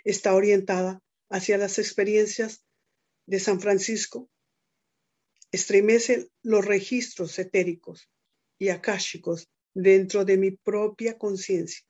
está 0.03 0.35
orientada 0.35 1.01
hacia 1.29 1.57
las 1.57 1.79
experiencias 1.79 2.63
de 3.25 3.39
San 3.39 3.59
Francisco, 3.59 4.29
estremece 5.51 6.29
los 6.43 6.65
registros 6.65 7.37
etéricos 7.39 8.09
y 8.57 8.69
akáshicos 8.69 9.49
dentro 9.73 10.25
de 10.25 10.37
mi 10.37 10.51
propia 10.51 11.17
conciencia 11.17 11.85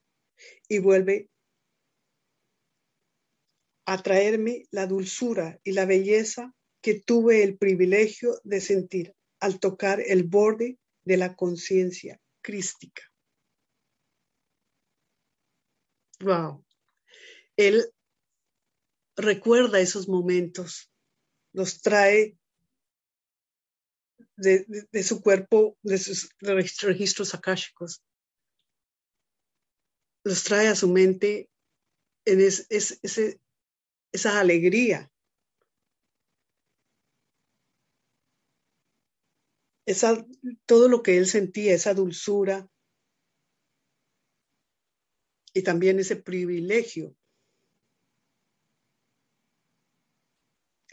y 0.68 0.80
vuelve 0.80 1.30
atraerme 3.86 4.66
la 4.70 4.86
dulzura 4.86 5.60
y 5.64 5.72
la 5.72 5.86
belleza 5.86 6.54
que 6.82 7.00
tuve 7.00 7.44
el 7.44 7.58
privilegio 7.58 8.40
de 8.44 8.60
sentir 8.60 9.14
al 9.40 9.60
tocar 9.60 10.02
el 10.02 10.24
borde 10.24 10.78
de 11.06 11.18
la 11.18 11.36
conciencia 11.36 12.20
crística. 12.42 13.02
Wow. 16.20 16.66
Él 17.58 17.94
recuerda 19.16 19.80
esos 19.80 20.08
momentos, 20.08 20.92
los 21.54 21.82
trae 21.82 22.38
de, 24.36 25.04
su 25.04 25.22
cuerpo, 25.22 25.78
de 25.82 25.98
sus 25.98 26.30
registros 26.40 27.34
akáshicos, 27.34 28.04
los 30.24 30.44
trae 30.44 30.68
a 30.68 30.76
su 30.76 30.88
mente 30.90 31.50
en 32.26 32.42
esa 32.42 34.40
alegría. 34.40 35.12
Esa, 39.86 40.26
todo 40.66 40.90
lo 40.90 41.02
que 41.02 41.18
él 41.18 41.26
sentía, 41.28 41.74
esa 41.74 41.94
dulzura 41.94 42.70
y 45.58 45.64
también 45.64 45.98
ese 45.98 46.18
privilegio 46.18 47.16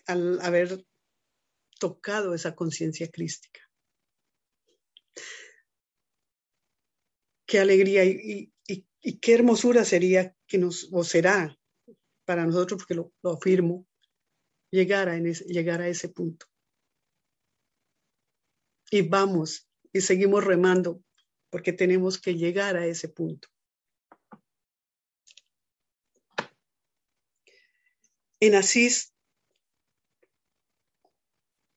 al 0.06 0.40
haber 0.40 0.86
tocado 1.78 2.34
esa 2.34 2.54
conciencia 2.54 3.10
crística. 3.10 3.60
Qué 7.46 7.58
alegría 7.58 8.06
y, 8.06 8.50
qué 9.20 9.34
hermosura 9.34 9.84
sería 9.84 10.34
que 10.46 10.56
nos, 10.56 10.88
o 10.90 11.04
será 11.04 11.54
para 12.24 12.46
nosotros, 12.46 12.80
porque 12.80 12.94
lo, 12.94 13.12
afirmo, 13.30 13.86
llegar 14.70 15.10
a, 15.10 15.18
llegar 15.18 15.82
a 15.82 15.88
ese 15.88 16.08
punto. 16.08 16.46
Y 18.90 19.02
vamos 19.02 19.68
y 19.92 20.00
seguimos 20.00 20.42
remando 20.42 21.02
porque 21.50 21.74
tenemos 21.74 22.18
que 22.18 22.34
llegar 22.34 22.76
a 22.78 22.86
ese 22.86 23.10
punto. 23.10 23.53
En 28.46 28.54
Asís 28.54 29.14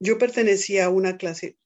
yo 0.01 0.17
pertenecía 0.17 0.83
a 0.83 0.89
una 0.89 1.17
clase 1.17 1.57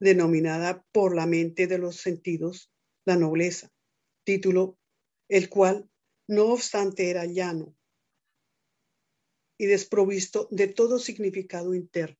denominada 0.00 0.84
por 0.90 1.14
la 1.14 1.26
mente 1.26 1.68
de 1.68 1.78
los 1.78 2.00
sentidos 2.00 2.68
la 3.04 3.14
nobleza, 3.14 3.72
título 4.24 4.76
el 5.28 5.48
cual, 5.48 5.88
no 6.26 6.46
obstante, 6.46 7.08
era 7.08 7.24
llano 7.24 7.76
y 9.58 9.66
desprovisto 9.66 10.48
de 10.50 10.66
todo 10.66 10.98
significado 10.98 11.72
interno. 11.72 12.18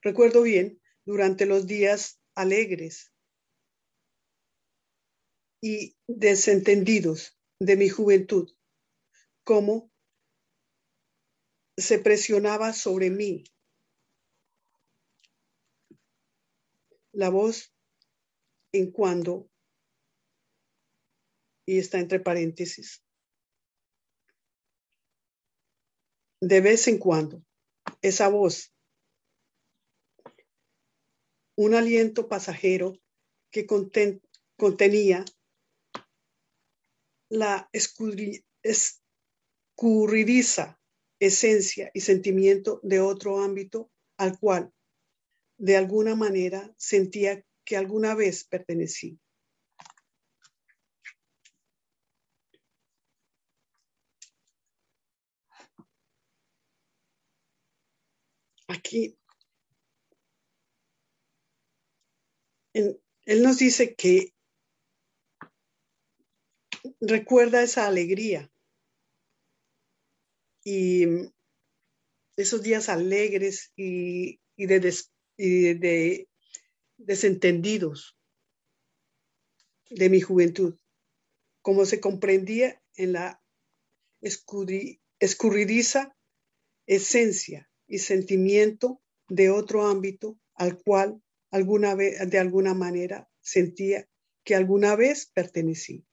Recuerdo 0.00 0.40
bien, 0.40 0.80
durante 1.04 1.44
los 1.44 1.66
días 1.66 2.22
alegres 2.34 3.12
y 5.60 5.94
desentendidos 6.06 7.38
de 7.60 7.76
mi 7.76 7.90
juventud, 7.90 8.50
cómo 9.44 9.90
se 11.76 11.98
presionaba 11.98 12.72
sobre 12.72 13.10
mí. 13.10 13.44
La 17.12 17.28
voz 17.28 17.72
en 18.72 18.90
cuando, 18.90 19.48
y 21.66 21.78
está 21.78 22.00
entre 22.00 22.18
paréntesis, 22.20 23.04
de 26.40 26.60
vez 26.60 26.88
en 26.88 26.98
cuando, 26.98 27.42
esa 28.02 28.28
voz, 28.28 28.74
un 31.56 31.74
aliento 31.74 32.28
pasajero 32.28 32.98
que 33.50 33.66
contenía 33.66 35.24
la 37.28 37.70
escurridiza 39.76 40.78
esencia 41.18 41.90
y 41.94 42.00
sentimiento 42.00 42.80
de 42.84 43.00
otro 43.00 43.40
ámbito 43.42 43.90
al 44.16 44.38
cual 44.38 44.72
de 45.58 45.76
alguna 45.76 46.14
manera 46.14 46.72
sentía 46.76 47.44
que 47.64 47.76
alguna 47.76 48.14
vez 48.14 48.44
pertenecí. 48.44 49.18
Aquí 58.68 59.18
él 62.74 63.42
nos 63.42 63.58
dice 63.58 63.94
que 63.94 64.34
recuerda 67.00 67.62
esa 67.62 67.86
alegría 67.86 68.50
y 70.64 71.04
esos 72.36 72.62
días 72.62 72.88
alegres 72.88 73.72
y, 73.76 74.40
de, 74.56 76.28
desentendidos 76.96 78.16
de 79.90 80.08
mi 80.08 80.20
juventud, 80.20 80.76
como 81.62 81.84
se 81.84 82.00
comprendía 82.00 82.82
en 82.96 83.12
la 83.12 83.42
escurridiza 85.20 86.16
esencia 86.86 87.70
y 87.86 87.98
sentimiento 87.98 89.02
de 89.28 89.50
otro 89.50 89.86
ámbito 89.86 90.38
al 90.54 90.82
cual 90.82 91.22
alguna 91.50 91.94
vez, 91.94 92.18
de 92.28 92.38
alguna 92.38 92.74
manera 92.74 93.28
sentía 93.40 94.08
que 94.44 94.54
alguna 94.54 94.96
vez 94.96 95.26
pertenecí. 95.26 96.04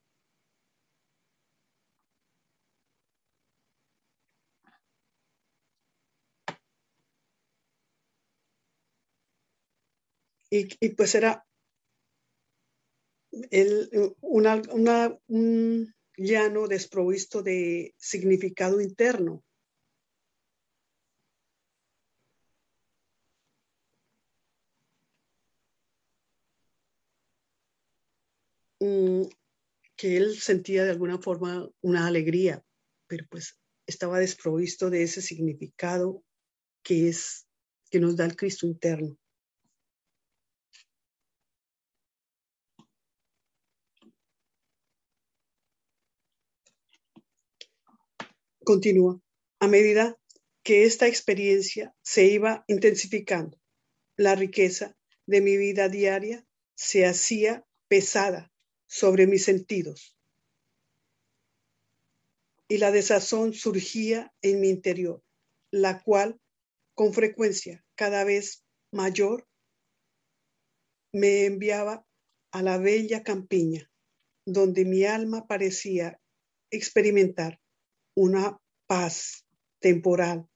Y, 10.52 10.90
pues 10.90 11.14
era 11.14 11.46
el, 13.50 14.14
un 14.20 15.94
llano 16.18 16.68
desprovisto 16.68 17.42
de 17.42 17.94
significado 17.96 18.82
interno. 18.82 19.42
Mm, 28.80 29.22
que 29.96 30.16
él 30.16 30.36
sentía 30.38 30.84
de 30.84 30.90
alguna 30.90 31.18
forma 31.18 31.70
una 31.80 32.06
alegría, 32.06 32.62
pero 33.06 33.24
pues 33.30 33.58
estaba 33.86 34.18
desprovisto 34.18 34.90
de 34.90 35.04
ese 35.04 35.22
significado 35.22 36.22
que 36.82 37.08
es 37.08 37.46
que 37.90 38.00
nos 38.00 38.16
da 38.16 38.26
el 38.26 38.36
Cristo 38.36 38.66
interno. 38.66 39.16
Continúa. 48.64 49.20
A 49.60 49.68
medida 49.68 50.18
que 50.62 50.84
esta 50.84 51.06
experiencia 51.06 51.94
se 52.02 52.26
iba 52.26 52.64
intensificando, 52.68 53.60
la 54.16 54.34
riqueza 54.34 54.96
de 55.26 55.40
mi 55.40 55.56
vida 55.56 55.88
diaria 55.88 56.46
se 56.74 57.06
hacía 57.06 57.64
pesada 57.88 58.52
sobre 58.86 59.26
mis 59.26 59.44
sentidos 59.44 60.16
y 62.72 62.78
la 62.78 62.90
desazón 62.90 63.52
surgía 63.52 64.32
en 64.40 64.60
mi 64.60 64.70
interior, 64.70 65.22
la 65.70 66.02
cual 66.02 66.40
con 66.94 67.12
frecuencia 67.12 67.84
cada 67.94 68.24
vez 68.24 68.64
mayor 68.90 69.46
me 71.12 71.44
enviaba 71.44 72.06
a 72.50 72.62
la 72.62 72.78
bella 72.78 73.22
campiña, 73.22 73.90
donde 74.46 74.86
mi 74.86 75.04
alma 75.04 75.46
parecía 75.46 76.18
experimentar 76.70 77.60
una 78.14 78.58
paz 78.86 79.46
temporal. 79.80 80.48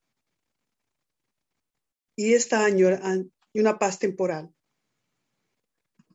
Y 2.16 2.34
esta 2.34 2.64
añoranza, 2.64 3.30
una 3.54 3.78
paz 3.78 3.98
temporal. 3.98 4.54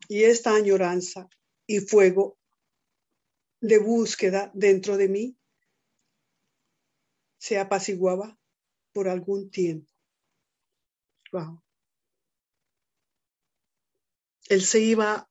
Y 0.07 0.23
esta 0.23 0.55
añoranza 0.55 1.29
y 1.67 1.79
fuego 1.79 2.37
de 3.61 3.77
búsqueda 3.77 4.51
dentro 4.53 4.97
de 4.97 5.07
mí 5.07 5.37
se 7.37 7.59
apaciguaba 7.59 8.37
por 8.93 9.07
algún 9.07 9.49
tiempo. 9.49 9.91
Wow. 11.31 11.63
Él 14.49 14.61
se 14.61 14.79
iba 14.79 15.29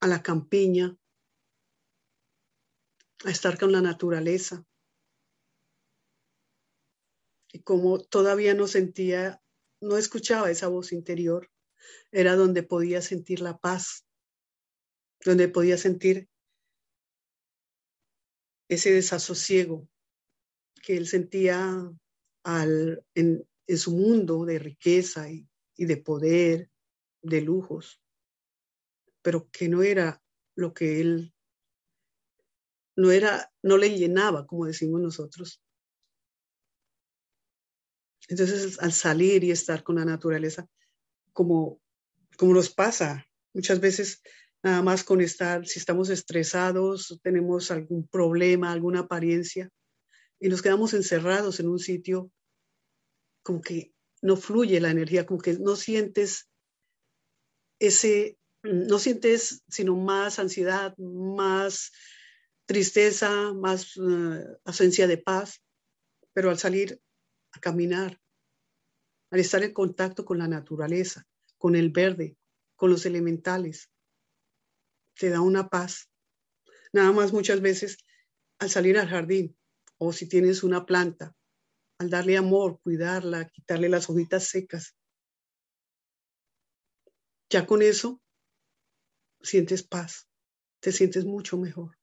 a 0.00 0.06
la 0.06 0.22
campiña 0.22 0.96
a 3.24 3.30
estar 3.30 3.58
con 3.58 3.72
la 3.72 3.80
naturaleza, 3.80 4.64
y 7.52 7.60
como 7.62 8.00
todavía 8.00 8.54
no 8.54 8.66
sentía, 8.66 9.42
no 9.80 9.98
escuchaba 9.98 10.50
esa 10.50 10.68
voz 10.68 10.92
interior, 10.92 11.50
era 12.10 12.34
donde 12.34 12.62
podía 12.62 13.02
sentir 13.02 13.40
la 13.40 13.58
paz, 13.58 14.06
donde 15.24 15.48
podía 15.48 15.76
sentir 15.76 16.28
ese 18.68 18.92
desasosiego 18.92 19.88
que 20.82 20.96
él 20.96 21.06
sentía 21.06 21.92
al, 22.42 23.04
en, 23.14 23.46
su 23.76 23.92
mundo 23.92 24.44
de 24.44 24.58
riqueza 24.58 25.30
y, 25.30 25.48
y 25.76 25.84
de 25.84 25.96
poder, 25.96 26.70
de 27.22 27.40
lujos, 27.40 28.02
pero 29.22 29.48
que 29.50 29.68
no 29.68 29.82
era 29.82 30.22
lo 30.56 30.74
que 30.74 31.00
él 31.00 31.34
no 32.96 33.10
era, 33.10 33.50
no 33.62 33.78
le 33.78 33.96
llenaba, 33.96 34.46
como 34.46 34.66
decimos 34.66 35.00
nosotros. 35.00 35.61
Entonces, 38.28 38.78
al 38.80 38.92
salir 38.92 39.44
y 39.44 39.50
estar 39.50 39.82
con 39.82 39.96
la 39.96 40.04
naturaleza, 40.04 40.66
como, 41.32 41.80
como 42.36 42.54
nos 42.54 42.70
pasa 42.70 43.26
muchas 43.52 43.80
veces, 43.80 44.22
nada 44.62 44.82
más 44.82 45.04
con 45.04 45.20
estar, 45.20 45.66
si 45.66 45.78
estamos 45.78 46.08
estresados, 46.10 47.18
tenemos 47.22 47.70
algún 47.70 48.06
problema, 48.06 48.72
alguna 48.72 49.00
apariencia, 49.00 49.70
y 50.40 50.48
nos 50.48 50.62
quedamos 50.62 50.94
encerrados 50.94 51.60
en 51.60 51.68
un 51.68 51.78
sitio, 51.78 52.30
como 53.42 53.60
que 53.60 53.92
no 54.22 54.36
fluye 54.36 54.80
la 54.80 54.90
energía, 54.90 55.26
como 55.26 55.40
que 55.40 55.54
no 55.54 55.76
sientes 55.76 56.48
ese, 57.80 58.38
no 58.62 58.98
sientes 58.98 59.64
sino 59.68 59.96
más 59.96 60.38
ansiedad, 60.38 60.96
más 60.98 61.90
tristeza, 62.66 63.52
más 63.52 63.96
uh, 63.96 64.58
ausencia 64.64 65.06
de 65.08 65.18
paz, 65.18 65.62
pero 66.32 66.50
al 66.50 66.58
salir 66.58 67.00
a 67.52 67.60
caminar, 67.60 68.20
al 69.30 69.40
estar 69.40 69.62
en 69.62 69.72
contacto 69.72 70.24
con 70.24 70.38
la 70.38 70.48
naturaleza, 70.48 71.26
con 71.58 71.76
el 71.76 71.90
verde, 71.90 72.36
con 72.76 72.90
los 72.90 73.06
elementales, 73.06 73.90
te 75.14 75.30
da 75.30 75.40
una 75.40 75.68
paz. 75.68 76.10
Nada 76.92 77.12
más 77.12 77.32
muchas 77.32 77.60
veces 77.60 77.98
al 78.58 78.70
salir 78.70 78.98
al 78.98 79.08
jardín 79.08 79.56
o 79.98 80.12
si 80.12 80.28
tienes 80.28 80.62
una 80.62 80.84
planta, 80.84 81.34
al 81.98 82.10
darle 82.10 82.36
amor, 82.36 82.80
cuidarla, 82.82 83.48
quitarle 83.48 83.88
las 83.88 84.10
hojitas 84.10 84.48
secas. 84.48 84.96
Ya 87.48 87.66
con 87.66 87.82
eso 87.82 88.20
sientes 89.40 89.82
paz, 89.82 90.28
te 90.80 90.92
sientes 90.92 91.24
mucho 91.24 91.56
mejor. 91.56 91.96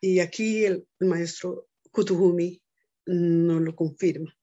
Y, 0.00 0.20
aquí 0.20 0.64
el, 0.64 0.86
maestro 1.00 1.68
Kutuhumi 1.90 2.62
no 3.06 3.60
lo 3.60 3.74
confirma. 3.74 4.36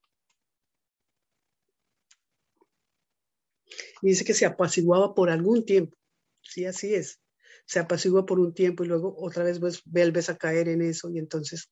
dice 4.02 4.26
que 4.26 4.34
se 4.34 4.46
apaciguaba 4.46 5.16
por 5.16 5.30
algún 5.30 5.66
tiempo. 5.66 5.98
Sí, 6.42 6.66
así 6.66 6.94
es. 6.94 7.22
Se 7.66 7.80
apacigua 7.80 8.26
por 8.26 8.40
un 8.40 8.54
tiempo 8.54 8.84
y 8.84 8.88
luego 8.88 9.16
otra 9.18 9.44
vez 9.44 9.60
vuelves 9.86 10.30
a 10.30 10.38
caer 10.38 10.68
en 10.68 10.82
eso 10.82 11.10
y 11.10 11.20
entonces 11.20 11.72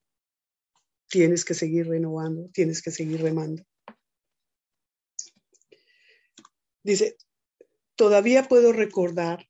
tienes 1.10 1.44
que 1.44 1.54
seguir 1.54 1.88
renovando, 1.88 2.50
tienes 2.54 2.82
que 2.82 2.92
seguir 2.92 3.22
remando. 3.22 3.64
Dice, 6.84 7.18
todavía 7.96 8.48
puedo 8.48 8.72
recordar 8.72 9.48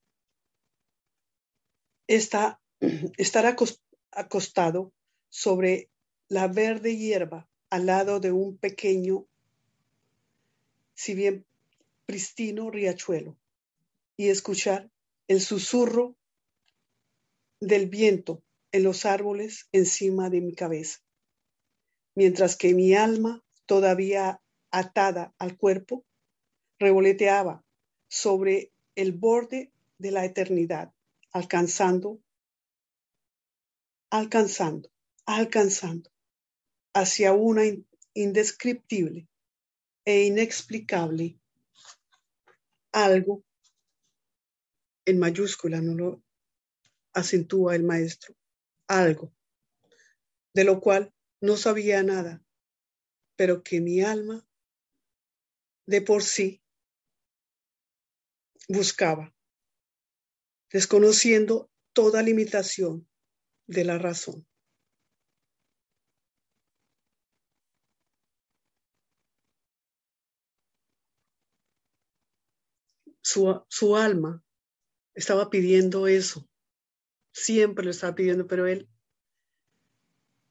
esta 2.07 2.59
estar 3.17 3.45
acostado 4.11 4.93
sobre 5.29 5.89
la 6.27 6.47
verde 6.47 6.97
hierba 6.97 7.49
al 7.69 7.85
lado 7.85 8.19
de 8.19 8.31
un 8.31 8.57
pequeño, 8.57 9.25
si 10.93 11.13
bien 11.13 11.45
pristino 12.05 12.69
riachuelo, 12.69 13.37
y 14.17 14.29
escuchar 14.29 14.91
el 15.27 15.41
susurro 15.41 16.15
del 17.59 17.87
viento 17.87 18.43
en 18.71 18.83
los 18.83 19.05
árboles 19.05 19.67
encima 19.71 20.29
de 20.29 20.41
mi 20.41 20.53
cabeza, 20.53 20.99
mientras 22.15 22.55
que 22.55 22.73
mi 22.73 22.93
alma, 22.93 23.43
todavía 23.65 24.41
atada 24.71 25.33
al 25.37 25.57
cuerpo, 25.57 26.05
revoloteaba 26.79 27.63
sobre 28.07 28.71
el 28.95 29.13
borde 29.13 29.71
de 29.97 30.11
la 30.11 30.25
eternidad, 30.25 30.93
alcanzando 31.31 32.19
alcanzando, 34.11 34.91
alcanzando 35.25 36.11
hacia 36.93 37.31
una 37.31 37.63
indescriptible 38.13 39.27
e 40.05 40.25
inexplicable 40.25 41.39
algo 42.91 43.45
en 45.05 45.17
mayúscula, 45.17 45.81
no 45.81 45.95
lo 45.95 46.23
acentúa 47.13 47.75
el 47.75 47.83
maestro, 47.83 48.35
algo, 48.87 49.33
de 50.53 50.65
lo 50.65 50.81
cual 50.81 51.13
no 51.39 51.55
sabía 51.55 52.03
nada, 52.03 52.43
pero 53.37 53.63
que 53.63 53.79
mi 53.79 54.01
alma 54.01 54.45
de 55.87 56.01
por 56.01 56.21
sí 56.21 56.61
buscaba, 58.67 59.33
desconociendo 60.69 61.71
toda 61.93 62.21
limitación 62.21 63.07
de 63.71 63.85
la 63.85 63.97
razón. 63.97 64.45
Su, 73.23 73.63
su, 73.69 73.95
alma 73.95 74.43
estaba 75.13 75.49
pidiendo 75.49 76.07
eso, 76.07 76.49
siempre 77.31 77.85
lo 77.85 77.91
estaba 77.91 78.15
pidiendo, 78.15 78.47
pero 78.47 78.67
él 78.67 78.89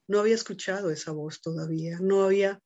no 0.07 0.21
había 0.21 0.35
escuchado 0.35 0.91
esa 0.91 1.13
voz 1.13 1.41
todavía, 1.41 1.99
no 2.01 2.25
había, 2.25 2.63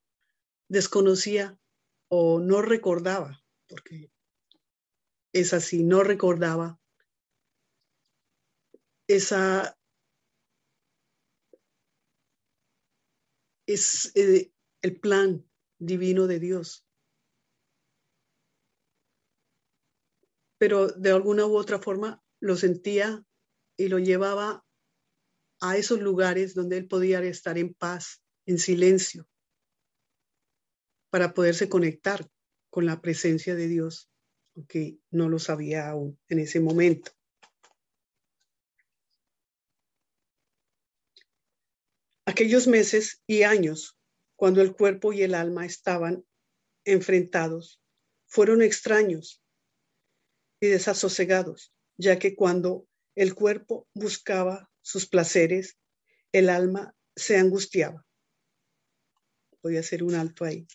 desconocía 0.69 1.59
o 2.07 2.39
no 2.39 2.61
recordaba, 2.61 3.43
porque 3.67 4.11
es 5.33 5.53
así, 5.53 5.83
no 5.83 6.03
recordaba 6.03 6.79
esa 9.07 9.77
es 13.67 14.11
eh, 14.15 14.51
el 14.81 14.99
plan 14.99 15.45
divino 15.79 16.27
de 16.27 16.39
Dios. 16.39 16.85
Pero 20.57 20.87
de 20.87 21.11
alguna 21.11 21.45
u 21.45 21.57
otra 21.57 21.79
forma 21.79 22.23
lo 22.39 22.55
sentía 22.55 23.25
y 23.77 23.89
lo 23.89 23.99
llevaba 23.99 24.65
a 25.59 25.77
esos 25.77 25.99
lugares 25.99 26.53
donde 26.53 26.77
él 26.77 26.87
podía 26.87 27.21
estar 27.23 27.57
en 27.57 27.73
paz, 27.73 28.21
en 28.45 28.57
silencio, 28.57 29.27
para 31.09 31.33
poderse 31.33 31.69
conectar 31.69 32.29
con 32.69 32.85
la 32.85 33.01
presencia 33.01 33.55
de 33.55 33.67
Dios, 33.67 34.09
aunque 34.55 34.99
no 35.11 35.29
lo 35.29 35.39
sabía 35.39 35.89
aún 35.89 36.19
en 36.27 36.39
ese 36.39 36.59
momento. 36.59 37.11
Aquellos 42.25 42.67
meses 42.67 43.21
y 43.27 43.43
años, 43.43 43.97
cuando 44.35 44.61
el 44.61 44.75
cuerpo 44.75 45.13
y 45.13 45.21
el 45.21 45.35
alma 45.35 45.65
estaban 45.65 46.25
enfrentados, 46.83 47.79
fueron 48.25 48.61
extraños 48.61 49.43
y 50.59 50.67
desasosegados, 50.67 51.73
ya 51.97 52.17
que 52.19 52.35
cuando 52.35 52.87
el 53.15 53.35
cuerpo 53.35 53.87
buscaba 53.93 54.69
sus 54.81 55.07
placeres, 55.07 55.77
el 56.31 56.49
alma 56.49 56.95
se 57.15 57.37
angustiaba. 57.37 58.05
Voy 59.61 59.77
a 59.77 59.79
hacer 59.79 60.03
un 60.03 60.15
alto 60.15 60.45
ahí. 60.45 60.67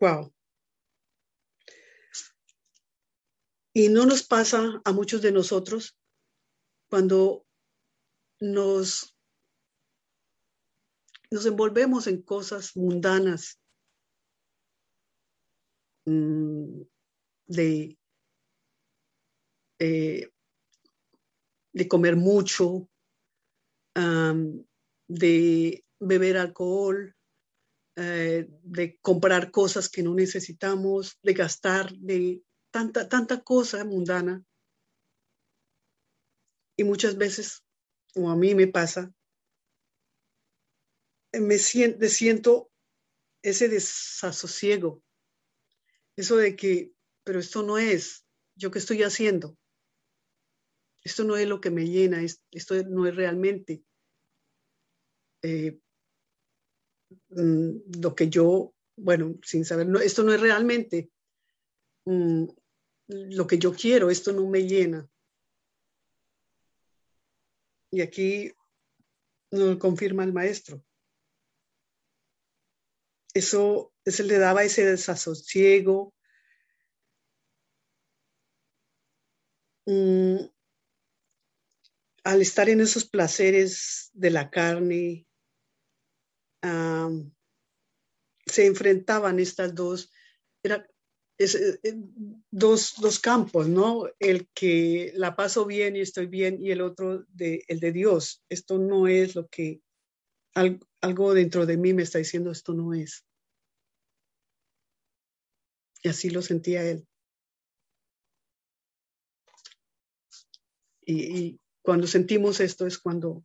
Wow. 0.00 0.32
Y 3.72 3.88
no 3.88 4.06
nos 4.06 4.22
pasa 4.22 4.80
a 4.84 4.92
muchos 4.92 5.22
de 5.22 5.32
nosotros 5.32 5.96
cuando 6.88 7.47
nos, 8.40 9.16
nos 11.30 11.46
envolvemos 11.46 12.06
en 12.06 12.22
cosas 12.22 12.76
mundanas 12.76 13.60
mm, 16.06 16.82
de, 17.46 17.98
eh, 19.78 20.30
de 21.72 21.88
comer 21.88 22.16
mucho, 22.16 22.88
de 25.08 25.84
beber 25.98 26.36
alcohol, 26.36 27.16
eh, 27.96 28.46
de 28.62 28.98
comprar 29.00 29.50
cosas 29.50 29.88
que 29.88 30.04
no 30.04 30.14
necesitamos, 30.14 31.18
de 31.22 31.32
gastar, 31.32 31.92
de 31.96 32.42
tanta, 32.70 33.08
tanta 33.08 33.42
cosa 33.42 33.84
mundana. 33.84 34.44
Y 36.76 36.84
muchas 36.84 37.16
veces 37.16 37.64
o 38.14 38.30
a 38.30 38.36
mí 38.36 38.54
me 38.54 38.66
pasa, 38.66 39.12
me 41.32 41.58
siento, 41.58 42.06
siento 42.08 42.70
ese 43.42 43.68
desasosiego, 43.68 45.02
eso 46.16 46.36
de 46.36 46.56
que, 46.56 46.92
pero 47.24 47.38
esto 47.38 47.62
no 47.62 47.78
es, 47.78 48.26
yo 48.56 48.70
qué 48.70 48.78
estoy 48.78 49.02
haciendo, 49.02 49.56
esto 51.04 51.24
no 51.24 51.36
es 51.36 51.46
lo 51.48 51.60
que 51.60 51.70
me 51.70 51.86
llena, 51.86 52.22
esto 52.50 52.82
no 52.84 53.06
es 53.06 53.14
realmente 53.14 53.84
eh, 55.42 55.78
mm, 57.30 58.02
lo 58.02 58.14
que 58.14 58.28
yo, 58.28 58.74
bueno, 58.96 59.38
sin 59.42 59.64
saber, 59.64 59.88
esto 60.02 60.22
no 60.22 60.32
es 60.32 60.40
realmente 60.40 61.10
mm, 62.04 62.44
lo 63.08 63.46
que 63.46 63.58
yo 63.58 63.72
quiero, 63.72 64.10
esto 64.10 64.32
no 64.32 64.46
me 64.48 64.66
llena. 64.66 65.08
Y 67.90 68.00
aquí 68.02 68.52
nos 69.50 69.78
confirma 69.78 70.24
el 70.24 70.32
maestro. 70.32 70.84
Eso, 73.34 73.92
eso 74.04 74.22
le 74.22 74.38
daba 74.38 74.64
ese 74.64 74.84
desasosiego. 74.84 76.14
Mm, 79.86 80.44
al 82.24 82.42
estar 82.42 82.68
en 82.68 82.80
esos 82.80 83.08
placeres 83.08 84.10
de 84.12 84.30
la 84.30 84.50
carne, 84.50 85.28
se 88.48 88.66
enfrentaban 88.66 89.38
estas 89.38 89.74
dos, 89.74 90.12
era, 90.62 90.86
eh, 91.38 91.94
dos, 92.50 92.94
dos, 93.00 93.20
campos, 93.20 93.68
¿no? 93.68 94.06
El 94.18 94.48
que 94.54 95.12
la 95.14 95.36
paso 95.36 95.66
bien 95.66 95.94
y 95.94 96.00
estoy 96.00 96.26
bien 96.26 96.58
y 96.60 96.72
el 96.72 96.80
otro, 96.80 97.24
de, 97.28 97.64
el 97.68 97.78
de 97.78 97.92
Dios. 97.92 98.42
Esto 98.48 98.78
no 98.78 99.06
es 99.06 99.36
lo 99.36 99.46
que 99.48 99.80
algo 101.00 101.34
dentro 101.34 101.66
de 101.66 101.76
mí 101.76 101.94
me 101.94 102.02
está 102.02 102.18
diciendo, 102.18 102.50
esto 102.50 102.74
no 102.74 102.92
es. 102.92 103.24
Y 106.02 106.08
así 106.08 106.30
lo 106.30 106.42
sentía 106.42 106.84
él. 106.84 107.06
Y, 111.06 111.60
cuando 111.80 112.06
sentimos 112.06 112.60
esto 112.60 112.86
es 112.86 112.98
cuando 112.98 113.44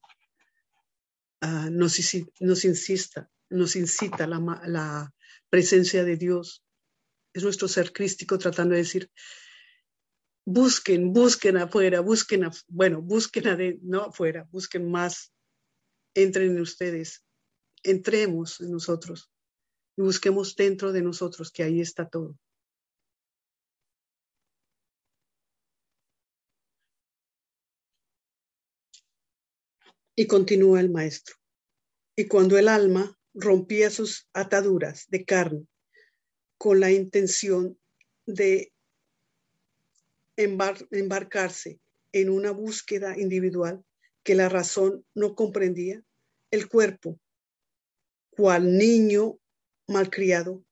uh, 1.43 1.69
nos, 1.71 1.97
nos, 2.41 2.65
insista, 2.65 3.29
nos 3.49 3.75
incita 3.77 4.27
la, 4.27 4.39
la 4.65 5.13
presencia 5.49 6.03
de 6.03 6.17
Dios. 6.17 6.62
Es 7.33 7.43
nuestro 7.43 7.67
ser 7.67 7.91
crístico 7.91 8.37
tratando 8.37 8.73
de 8.73 8.81
decir, 8.81 9.11
busquen, 10.45 11.13
busquen 11.13 11.57
afuera, 11.57 12.01
busquen, 12.01 12.49
bueno, 12.67 13.01
busquen 13.01 13.47
adentro, 13.47 13.81
no 13.83 14.01
afuera, 14.03 14.47
busquen 14.51 14.89
más, 14.89 15.33
entren 16.13 16.51
en 16.51 16.61
ustedes, 16.61 17.25
entremos 17.81 18.61
en 18.61 18.71
nosotros 18.71 19.31
y 19.97 20.01
busquemos 20.01 20.55
dentro 20.55 20.91
de 20.91 21.01
nosotros, 21.01 21.51
que 21.51 21.63
ahí 21.63 21.81
está 21.81 22.07
todo. 22.07 22.37
Y 30.15 30.27
continúa 30.27 30.79
el 30.79 30.91
maestro. 30.91 31.35
Y 32.15 32.27
cuando 32.27 32.59
el 32.59 32.67
alma 32.67 33.17
rompía 33.33 33.89
sus 33.89 34.29
ataduras 34.33 35.07
de 35.09 35.25
carne 35.25 35.67
con 36.63 36.79
la 36.79 36.91
intención 36.91 37.77
de 38.25 38.71
embarcarse 40.37 41.81
en 42.13 42.29
una 42.29 42.51
búsqueda 42.51 43.19
individual 43.19 43.83
que 44.23 44.33
la 44.33 44.47
razón 44.47 45.05
no 45.13 45.35
comprendía, 45.35 46.01
el 46.51 46.69
cuerpo, 46.69 47.19
cual 48.29 48.77
niño 48.77 49.41
malcriado, 49.89 50.63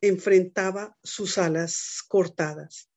enfrentaba 0.00 0.96
sus 1.02 1.36
alas 1.36 2.04
cortadas 2.06 2.88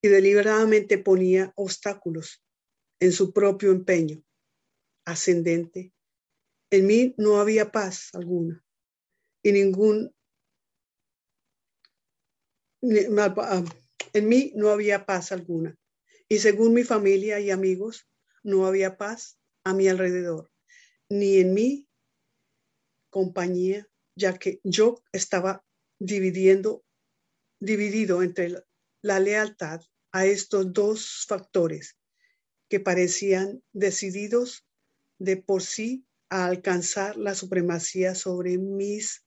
y 0.00 0.06
deliberadamente 0.06 0.96
ponía 0.96 1.52
obstáculos 1.56 2.40
en 3.00 3.10
su 3.10 3.32
propio 3.32 3.72
empeño 3.72 4.22
ascendente. 5.04 5.92
En 6.70 6.86
mí 6.86 7.16
no 7.18 7.40
había 7.40 7.72
paz 7.72 8.10
alguna 8.12 8.63
y 9.44 9.52
ningún... 9.52 10.12
Ah, 13.18 13.64
en 14.12 14.28
mí 14.28 14.52
no 14.56 14.70
había 14.70 15.06
paz 15.06 15.32
alguna. 15.32 15.76
Y 16.28 16.38
según 16.38 16.74
mi 16.74 16.82
familia 16.82 17.38
y 17.38 17.50
amigos 17.50 18.08
no 18.42 18.66
había 18.66 18.96
paz 18.96 19.38
a 19.62 19.72
mi 19.72 19.88
alrededor, 19.88 20.50
ni 21.08 21.36
en 21.36 21.54
mi 21.54 21.88
compañía, 23.10 23.86
ya 24.16 24.36
que 24.38 24.60
yo 24.64 25.02
estaba 25.12 25.64
dividiendo, 25.98 26.84
dividido 27.60 28.22
entre 28.22 28.64
la 29.02 29.20
lealtad 29.20 29.80
a 30.12 30.26
estos 30.26 30.72
dos 30.72 31.24
factores 31.26 31.96
que 32.68 32.80
parecían 32.80 33.62
decididos 33.72 34.66
de 35.18 35.36
por 35.36 35.62
sí 35.62 36.06
a 36.28 36.46
alcanzar 36.46 37.16
la 37.16 37.34
supremacía 37.34 38.14
sobre 38.14 38.58
mis 38.58 39.23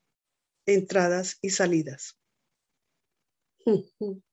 entradas 0.67 1.39
y 1.41 1.49
salidas. 1.49 2.19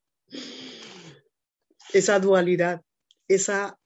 Esa 1.93 2.19
dualidad, 2.19 2.83
esa, 3.29 3.79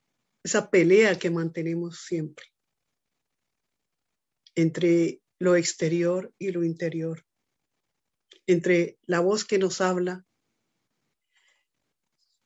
esa 0.42 0.70
pelea 0.70 1.18
que 1.18 1.30
mantenemos 1.30 2.00
siempre 2.00 2.46
entre 4.54 5.20
lo 5.38 5.56
exterior 5.56 6.32
y 6.38 6.50
lo 6.50 6.64
interior, 6.64 7.24
entre 8.46 8.98
la 9.06 9.20
voz 9.20 9.44
que 9.44 9.58
nos 9.58 9.80
habla 9.80 10.26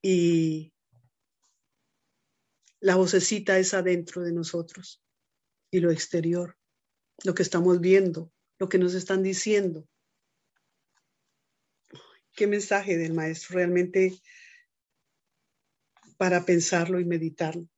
y 0.02 0.74
la 2.80 2.96
vocecita 2.96 3.58
es 3.58 3.72
adentro 3.72 4.22
de 4.22 4.32
nosotros 4.32 5.00
y 5.70 5.80
lo 5.80 5.92
exterior, 5.92 6.58
lo 7.24 7.34
que 7.34 7.42
estamos 7.42 7.80
viendo, 7.80 8.32
lo 8.58 8.68
que 8.68 8.78
nos 8.78 8.94
están 8.94 9.22
diciendo. 9.22 9.88
Qué 12.34 12.46
mensaje 12.46 12.96
del 12.96 13.14
maestro 13.14 13.56
realmente 13.56 14.18
para 16.16 16.44
pensarlo 16.44 17.00
y 17.00 17.04
meditarlo. 17.04 17.68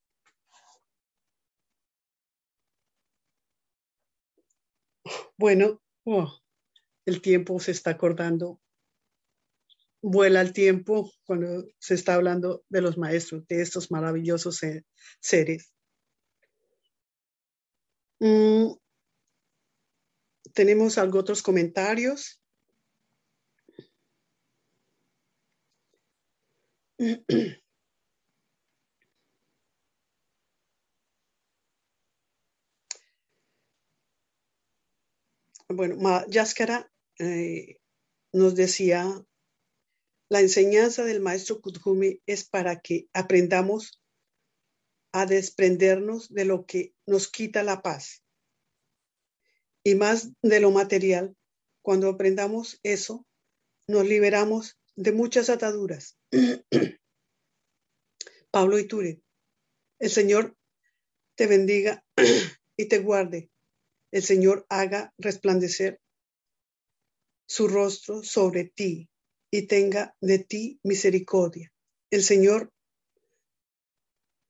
Bueno, 5.36 5.82
oh, 6.05 6.32
el 7.07 7.20
tiempo 7.20 7.59
se 7.59 7.72
está 7.72 7.90
acordando 7.90 8.61
vuela 10.05 10.42
el 10.42 10.52
tiempo 10.52 11.11
cuando 11.24 11.66
se 11.78 11.94
está 11.94 12.14
hablando 12.14 12.62
de 12.68 12.82
los 12.82 12.98
maestros, 12.98 13.46
de 13.48 13.62
estos 13.62 13.90
maravillosos 13.90 14.61
seres. 15.20 15.72
Mm, 18.20 18.74
tenemos 20.52 20.98
algo 20.98 21.18
otros 21.18 21.42
comentarios. 21.42 22.38
Bueno, 35.68 35.97
Yaskara 36.28 36.92
eh, 37.18 37.78
nos 38.32 38.55
decía 38.55 39.24
la 40.28 40.40
enseñanza 40.40 41.05
del 41.05 41.20
maestro 41.20 41.61
Kudjumi 41.61 42.20
es 42.26 42.45
para 42.45 42.80
que 42.80 43.09
aprendamos 43.12 44.01
a 45.12 45.26
desprendernos 45.26 46.28
de 46.32 46.45
lo 46.45 46.66
que 46.66 46.95
nos 47.07 47.28
quita 47.28 47.62
la 47.62 47.82
paz 47.82 48.22
y 49.84 49.95
más 49.95 50.30
de 50.42 50.61
lo 50.61 50.70
material. 50.70 51.36
Cuando 51.82 52.09
aprendamos 52.09 52.78
eso, 52.82 53.26
nos 53.88 54.07
liberamos 54.07 54.78
de 54.97 55.12
muchas 55.12 55.51
ataduras. 55.51 56.18
Pablo 58.51 58.78
Iture, 58.78 59.20
el 59.99 60.11
Señor 60.11 60.57
te 61.34 61.47
bendiga 61.47 62.05
y 62.76 62.86
te 62.86 62.99
guarde. 62.99 63.51
El 64.11 64.22
Señor 64.22 64.66
haga 64.68 65.12
resplandecer 65.18 66.01
su 67.47 67.68
rostro 67.68 68.22
sobre 68.22 68.64
ti 68.64 69.09
y 69.51 69.66
tenga 69.66 70.16
de 70.20 70.38
ti 70.38 70.78
misericordia. 70.82 71.72
El 72.11 72.22
Señor 72.22 72.72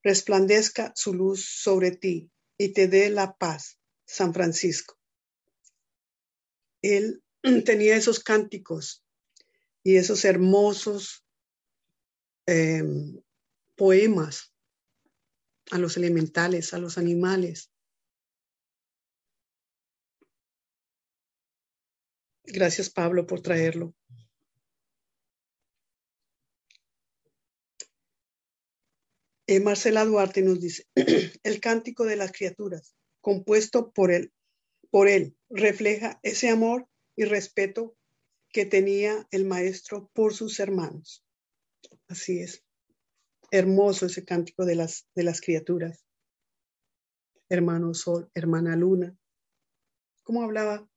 resplandezca 0.03 0.93
su 0.95 1.15
luz 1.15 1.45
sobre 1.45 1.93
ti 1.93 2.31
y 2.59 2.73
te 2.73 2.89
dé 2.89 3.09
la 3.11 3.37
paz. 3.37 3.79
San 4.07 4.35
Francisco. 4.35 4.99
Él 6.83 7.23
tenía 7.65 7.97
esos 7.97 8.21
cánticos 8.21 9.04
y 9.85 9.97
esos 9.97 10.25
hermosos 10.25 11.25
em, 12.47 13.23
poemas 13.77 14.53
a 15.71 15.79
los 15.79 15.97
elementales, 15.97 16.73
a 16.73 16.79
los 16.79 16.99
animales. 16.99 17.71
Gracias, 22.45 22.91
Pablo, 22.91 23.27
por 23.27 23.41
traerlo. 23.41 23.95
Eh, 29.47 29.61
Marcela 29.61 30.07
Duarte 30.07 30.41
nos 30.41 30.61
dice, 30.61 30.87
el 31.43 31.61
cántico 31.61 32.05
de 32.05 32.17
las 32.17 32.33
criaturas, 32.33 32.95
compuesto 33.21 33.93
por 33.93 34.11
él, 34.11 34.33
por 34.91 35.09
él, 35.09 35.37
refleja 35.51 36.19
ese 36.23 36.49
amor 36.49 36.89
y 37.17 37.25
respeto 37.25 37.95
que 38.55 38.65
tenía 38.65 39.27
el 39.33 39.45
maestro 39.47 40.09
por 40.15 40.33
sus 40.33 40.61
hermanos. 40.61 41.27
Así 42.07 42.39
es. 42.39 42.65
Hermoso 43.51 44.07
ese 44.07 44.25
cántico 44.25 44.65
de 44.65 44.77
las, 44.77 45.09
de 45.17 45.25
las 45.25 45.41
criaturas. 45.41 46.07
Hermano 47.49 47.93
Sol, 47.95 48.31
hermana 48.33 48.77
Luna. 48.77 49.19
¿Cómo 50.23 50.45
hablaba? 50.45 50.89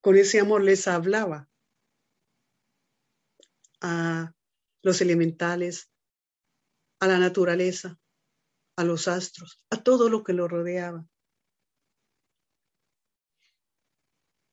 Con 0.00 0.16
ese 0.16 0.40
amor 0.40 0.64
les 0.64 0.88
hablaba 0.88 1.50
a 3.82 4.32
los 4.80 5.02
elementales, 5.02 5.90
a 6.98 7.08
la 7.08 7.18
naturaleza, 7.18 8.00
a 8.74 8.84
los 8.84 9.06
astros, 9.06 9.62
a 9.68 9.82
todo 9.82 10.08
lo 10.08 10.24
que 10.24 10.32
lo 10.32 10.48
rodeaba. 10.48 11.06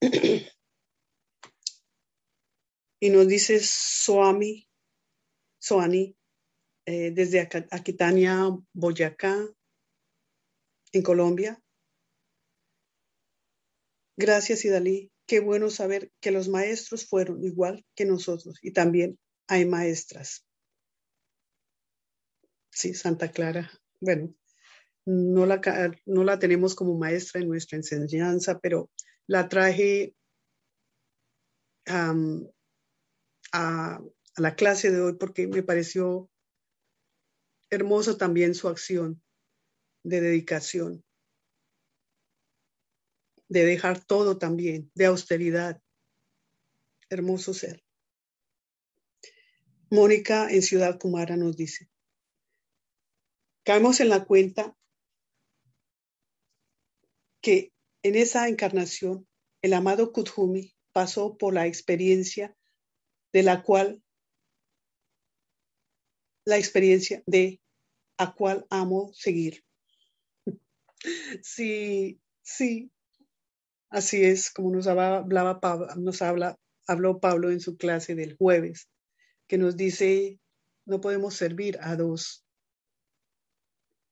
Y 3.04 3.10
nos 3.10 3.28
dice 3.28 3.60
Soami, 3.60 4.66
Soani, 5.60 6.16
eh, 6.86 7.12
desde 7.12 7.42
Aquitania, 7.70 8.48
Boyacá, 8.72 9.46
en 10.94 11.02
Colombia. 11.04 11.62
Gracias, 14.16 14.64
Idalí. 14.64 15.12
Qué 15.28 15.42
bueno 15.42 15.70
saber 15.70 16.14
que 16.22 16.32
los 16.32 16.48
maestros 16.48 17.06
fueron 17.06 17.44
igual 17.44 17.86
que 17.94 18.06
nosotros 18.06 18.58
y 18.62 18.72
también 18.72 19.20
hay 19.50 19.66
maestras. 19.66 20.48
Sí, 22.72 22.94
Santa 22.94 23.32
Clara. 23.32 23.70
Bueno, 24.00 24.34
no 25.06 25.46
la, 25.46 25.60
no 26.06 26.24
la 26.24 26.40
tenemos 26.40 26.74
como 26.74 26.98
maestra 26.98 27.42
en 27.42 27.50
nuestra 27.50 27.76
enseñanza, 27.76 28.60
pero 28.62 28.90
la 29.28 29.50
traje 29.50 30.16
a, 33.54 34.02
la 34.36 34.56
clase 34.56 34.92
de 34.92 35.00
hoy 35.00 35.14
porque 35.14 35.48
me 35.48 35.62
pareció 35.62 36.30
hermoso 37.70 38.18
también 38.18 38.56
su 38.56 38.68
acción 38.68 39.24
de 40.04 40.22
dedicación, 40.22 41.06
de 43.48 43.66
dejar 43.66 44.04
todo 44.04 44.38
también, 44.38 44.92
de 44.96 45.06
austeridad. 45.06 45.82
Hermoso 47.10 47.54
ser. 47.54 47.84
Mónica 49.92 50.50
en 50.50 50.64
Ciudad 50.64 50.98
Kumara 51.00 51.38
nos 51.38 51.56
dice, 51.56 51.88
caemos 53.64 54.00
en 54.00 54.10
la 54.10 54.26
cuenta 54.26 54.76
que 57.40 57.72
en 58.02 58.16
esa 58.16 58.48
encarnación 58.48 59.28
el 59.62 59.74
amado 59.74 60.12
Kuthumi 60.12 60.74
pasó 60.92 61.38
por 61.38 61.54
la 61.54 61.68
experiencia 61.68 62.58
de 63.34 63.44
la 63.44 63.64
cual, 63.64 64.02
la 66.46 66.58
experiencia 66.58 67.24
de 67.26 67.60
a 68.18 68.34
cual 68.34 68.66
amo 68.70 69.12
seguir. 69.14 69.64
Sí, 71.44 72.22
sí, 72.42 72.92
así 73.90 74.24
es 74.24 74.52
como 74.52 74.72
nos 74.72 74.88
hablaba 74.88 75.60
Pablo, 75.60 75.88
nos 75.98 76.22
habla, 76.22 76.58
habló 76.88 77.20
Pablo 77.20 77.52
en 77.52 77.60
su 77.60 77.78
clase 77.78 78.16
del 78.16 78.36
jueves, 78.38 78.90
que 79.48 79.58
nos 79.58 79.78
dice, 79.78 80.40
no 80.86 81.02
podemos 81.02 81.36
servir 81.36 81.78
a 81.82 81.96
dos 81.96 82.46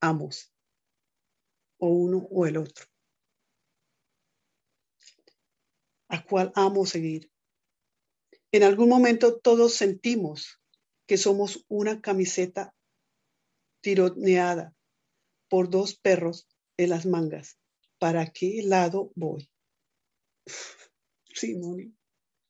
amos, 0.01 0.51
o 1.80 1.88
uno 1.89 2.28
o 2.32 2.45
el 2.45 2.55
otro. 2.55 2.86
¿A 6.09 6.24
cuál 6.24 6.51
amo 6.55 6.86
seguir? 6.86 7.30
En 8.52 8.64
algún 8.64 8.89
momento 8.89 9.39
todos 9.39 9.74
sentimos 9.74 10.60
que 11.08 11.18
somos 11.18 11.66
una 11.68 12.02
camiseta 12.02 12.76
tironeada 13.82 14.76
por 15.49 15.70
dos 15.70 15.95
perros 15.95 16.47
en 16.78 16.89
las 16.89 17.06
mangas. 17.06 17.58
¿Para 17.99 18.28
qué 18.28 18.62
lado 18.64 19.12
voy? 19.16 19.49
Sí, 21.34 21.56
Moni. 21.56 21.95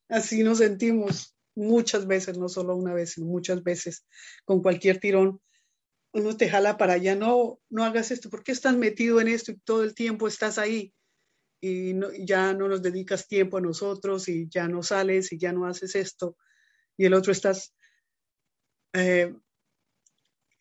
Así 0.08 0.42
nos 0.42 0.58
sentimos 0.58 1.36
muchas 1.54 2.08
veces, 2.08 2.36
no 2.36 2.48
solo 2.48 2.74
una 2.74 2.92
vez, 2.92 3.16
muchas 3.16 3.62
veces, 3.62 4.04
con 4.44 4.60
cualquier 4.60 4.98
tirón 4.98 5.40
uno 6.12 6.36
te 6.36 6.48
jala 6.48 6.76
para 6.76 6.94
allá, 6.94 7.14
no, 7.14 7.60
no 7.70 7.84
hagas 7.84 8.10
esto, 8.10 8.28
¿por 8.28 8.42
qué 8.44 8.52
estás 8.52 8.76
metido 8.76 9.20
en 9.20 9.28
esto 9.28 9.52
y 9.52 9.58
todo 9.58 9.82
el 9.82 9.94
tiempo 9.94 10.28
estás 10.28 10.58
ahí? 10.58 10.92
Y 11.64 11.94
ya 12.26 12.52
no 12.54 12.66
nos 12.66 12.82
dedicas 12.82 13.28
tiempo 13.28 13.58
a 13.58 13.60
nosotros 13.60 14.28
y 14.28 14.48
ya 14.48 14.66
no 14.66 14.82
sales 14.82 15.32
y 15.32 15.38
ya 15.38 15.52
no 15.52 15.64
haces 15.64 15.94
esto. 15.94 16.36
Y 16.96 17.04
el 17.04 17.14
otro 17.14 17.30
estás, 17.30 17.72
eh, 18.92 19.32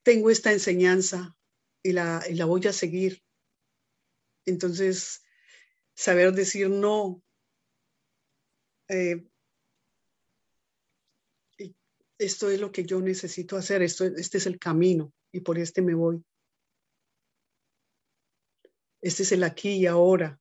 tengo 0.03 0.29
esta 0.29 0.51
enseñanza 0.51 1.35
y 1.81 1.93
la, 1.93 2.23
la 2.29 2.45
voy 2.45 2.67
a 2.67 2.73
seguir. 2.73 3.23
Entonces, 4.45 5.23
saber 5.95 6.33
decir 6.33 6.69
no. 6.69 7.23
Eh, 8.87 9.25
esto 12.19 12.51
es 12.51 12.59
lo 12.59 12.71
que 12.71 12.85
yo 12.85 13.01
necesito 13.01 13.57
hacer, 13.57 13.81
esto, 13.81 14.05
este 14.05 14.37
es 14.37 14.45
el 14.45 14.59
camino 14.59 15.11
y 15.31 15.39
por 15.39 15.57
este 15.57 15.81
me 15.81 15.95
voy. 15.95 16.23
Este 19.01 19.23
es 19.23 19.31
el 19.31 19.43
aquí 19.43 19.77
y 19.77 19.87
ahora. 19.87 20.39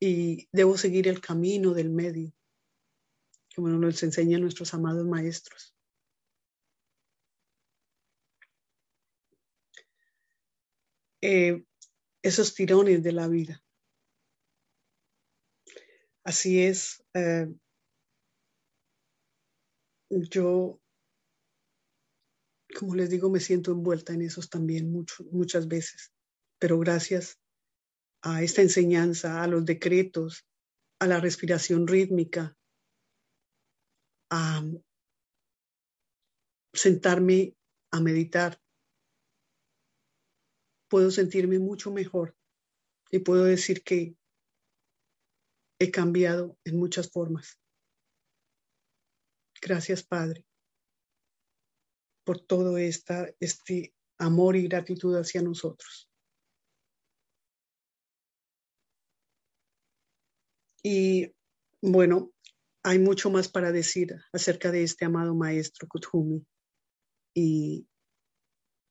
Y 0.00 0.48
debo 0.52 0.76
seguir 0.76 1.08
el 1.08 1.20
camino 1.20 1.72
del 1.72 1.90
medio, 1.90 2.32
como 3.54 3.68
nos 3.68 4.02
enseñan 4.02 4.42
nuestros 4.42 4.74
amados 4.74 5.06
maestros. 5.06 5.74
Eh, 11.22 11.64
esos 12.22 12.54
tirones 12.54 13.02
de 13.02 13.12
la 13.12 13.28
vida. 13.28 13.62
Así 16.22 16.62
es. 16.62 17.02
Eh, 17.14 17.48
yo 20.10 20.80
como 22.74 22.94
les 22.94 23.08
digo, 23.08 23.30
me 23.30 23.40
siento 23.40 23.72
envuelta 23.72 24.12
en 24.12 24.22
esos 24.22 24.50
también 24.50 24.92
muchas 25.30 25.68
veces, 25.68 26.12
pero 26.58 26.78
gracias 26.78 27.38
a 28.24 28.42
esta 28.42 28.62
enseñanza, 28.62 29.42
a 29.42 29.46
los 29.46 29.64
decretos, 29.64 30.44
a 30.98 31.06
la 31.06 31.20
respiración 31.20 31.86
rítmica, 31.86 32.56
a 34.30 34.64
sentarme 36.72 37.54
a 37.92 38.00
meditar, 38.00 38.60
puedo 40.88 41.10
sentirme 41.10 41.58
mucho 41.58 41.92
mejor 41.92 42.36
y 43.10 43.20
puedo 43.20 43.44
decir 43.44 43.84
que 43.84 44.16
he 45.78 45.90
cambiado 45.90 46.58
en 46.64 46.78
muchas 46.78 47.10
formas. 47.10 47.60
Gracias, 49.60 50.02
Padre 50.02 50.44
por 52.24 52.40
todo 52.40 52.78
este 52.78 53.94
amor 54.18 54.56
y 54.56 54.66
gratitud 54.66 55.14
hacia 55.16 55.42
nosotros. 55.42 56.10
Y 60.84 61.34
bueno, 61.80 62.30
hay 62.82 62.98
mucho 62.98 63.30
más 63.30 63.48
para 63.48 63.72
decir 63.72 64.14
acerca 64.32 64.70
de 64.70 64.82
este 64.82 65.06
amado 65.06 65.34
maestro 65.34 65.88
Kuthumi 65.88 66.46
y, 67.34 67.88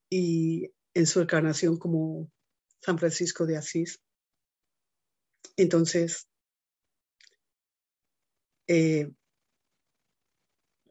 y 0.09 0.73
en 0.95 1.05
su 1.05 1.21
encarnación 1.21 1.77
como 1.77 2.31
San 2.81 2.97
Francisco 2.97 3.45
de 3.45 3.57
Asís. 3.57 4.01
Entonces, 5.55 6.27
eh, 8.67 9.11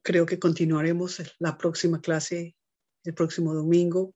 creo 0.02 0.24
que 0.24 0.38
continuaremos 0.38 1.20
la 1.40 1.58
próxima 1.58 2.00
clase, 2.00 2.54
el 3.02 3.14
próximo 3.14 3.54
domingo, 3.54 4.14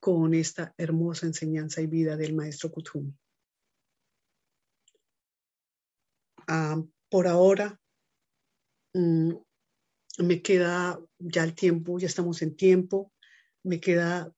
con 0.00 0.34
esta 0.34 0.74
hermosa 0.76 1.26
enseñanza 1.26 1.80
y 1.80 1.86
vida 1.86 2.16
del 2.16 2.34
maestro 2.34 2.72
Kutumi. 2.72 3.16
Ah, 6.54 6.76
por 7.08 7.28
ahora, 7.28 7.80
mm, 8.92 9.32
me 10.18 10.42
queda 10.42 11.00
ya 11.18 11.44
el 11.44 11.54
tiempo, 11.54 11.98
ya 11.98 12.06
estamos 12.06 12.42
en 12.42 12.54
tiempo, 12.56 13.10
me 13.64 13.80
queda 13.80 14.30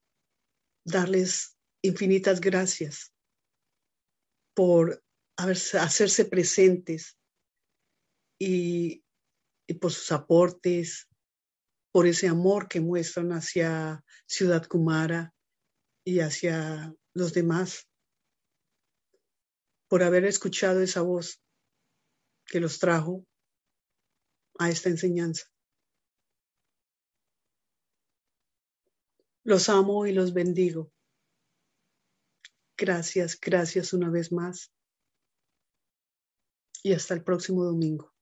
darles 0.86 1.58
infinitas 1.82 2.40
gracias 2.40 3.12
por 4.54 5.02
hacerse 5.36 6.24
presentes 6.26 7.18
y, 8.40 9.04
y 9.66 9.74
por 9.74 9.90
sus 9.90 10.12
aportes, 10.12 11.08
por 11.92 12.06
ese 12.06 12.28
amor 12.28 12.68
que 12.68 12.80
muestran 12.80 13.32
hacia 13.32 14.04
Ciudad 14.28 14.64
Kumara 14.68 15.34
y 16.06 16.20
hacia 16.20 16.94
los 17.12 17.34
demás, 17.34 17.88
por 19.88 20.04
haber 20.04 20.26
escuchado 20.26 20.80
esa 20.80 21.00
voz 21.00 21.43
que 22.46 22.60
los 22.60 22.78
trajo 22.78 23.24
a 24.58 24.70
esta 24.70 24.88
enseñanza. 24.88 25.46
Los 29.42 29.68
amo 29.68 30.06
y 30.06 30.12
los 30.12 30.32
bendigo. 30.32 30.90
Gracias, 32.76 33.38
gracias 33.38 33.92
una 33.92 34.10
vez 34.10 34.32
más. 34.32 34.72
Y 36.82 36.92
hasta 36.92 37.14
el 37.14 37.22
próximo 37.22 37.64
domingo. 37.64 38.13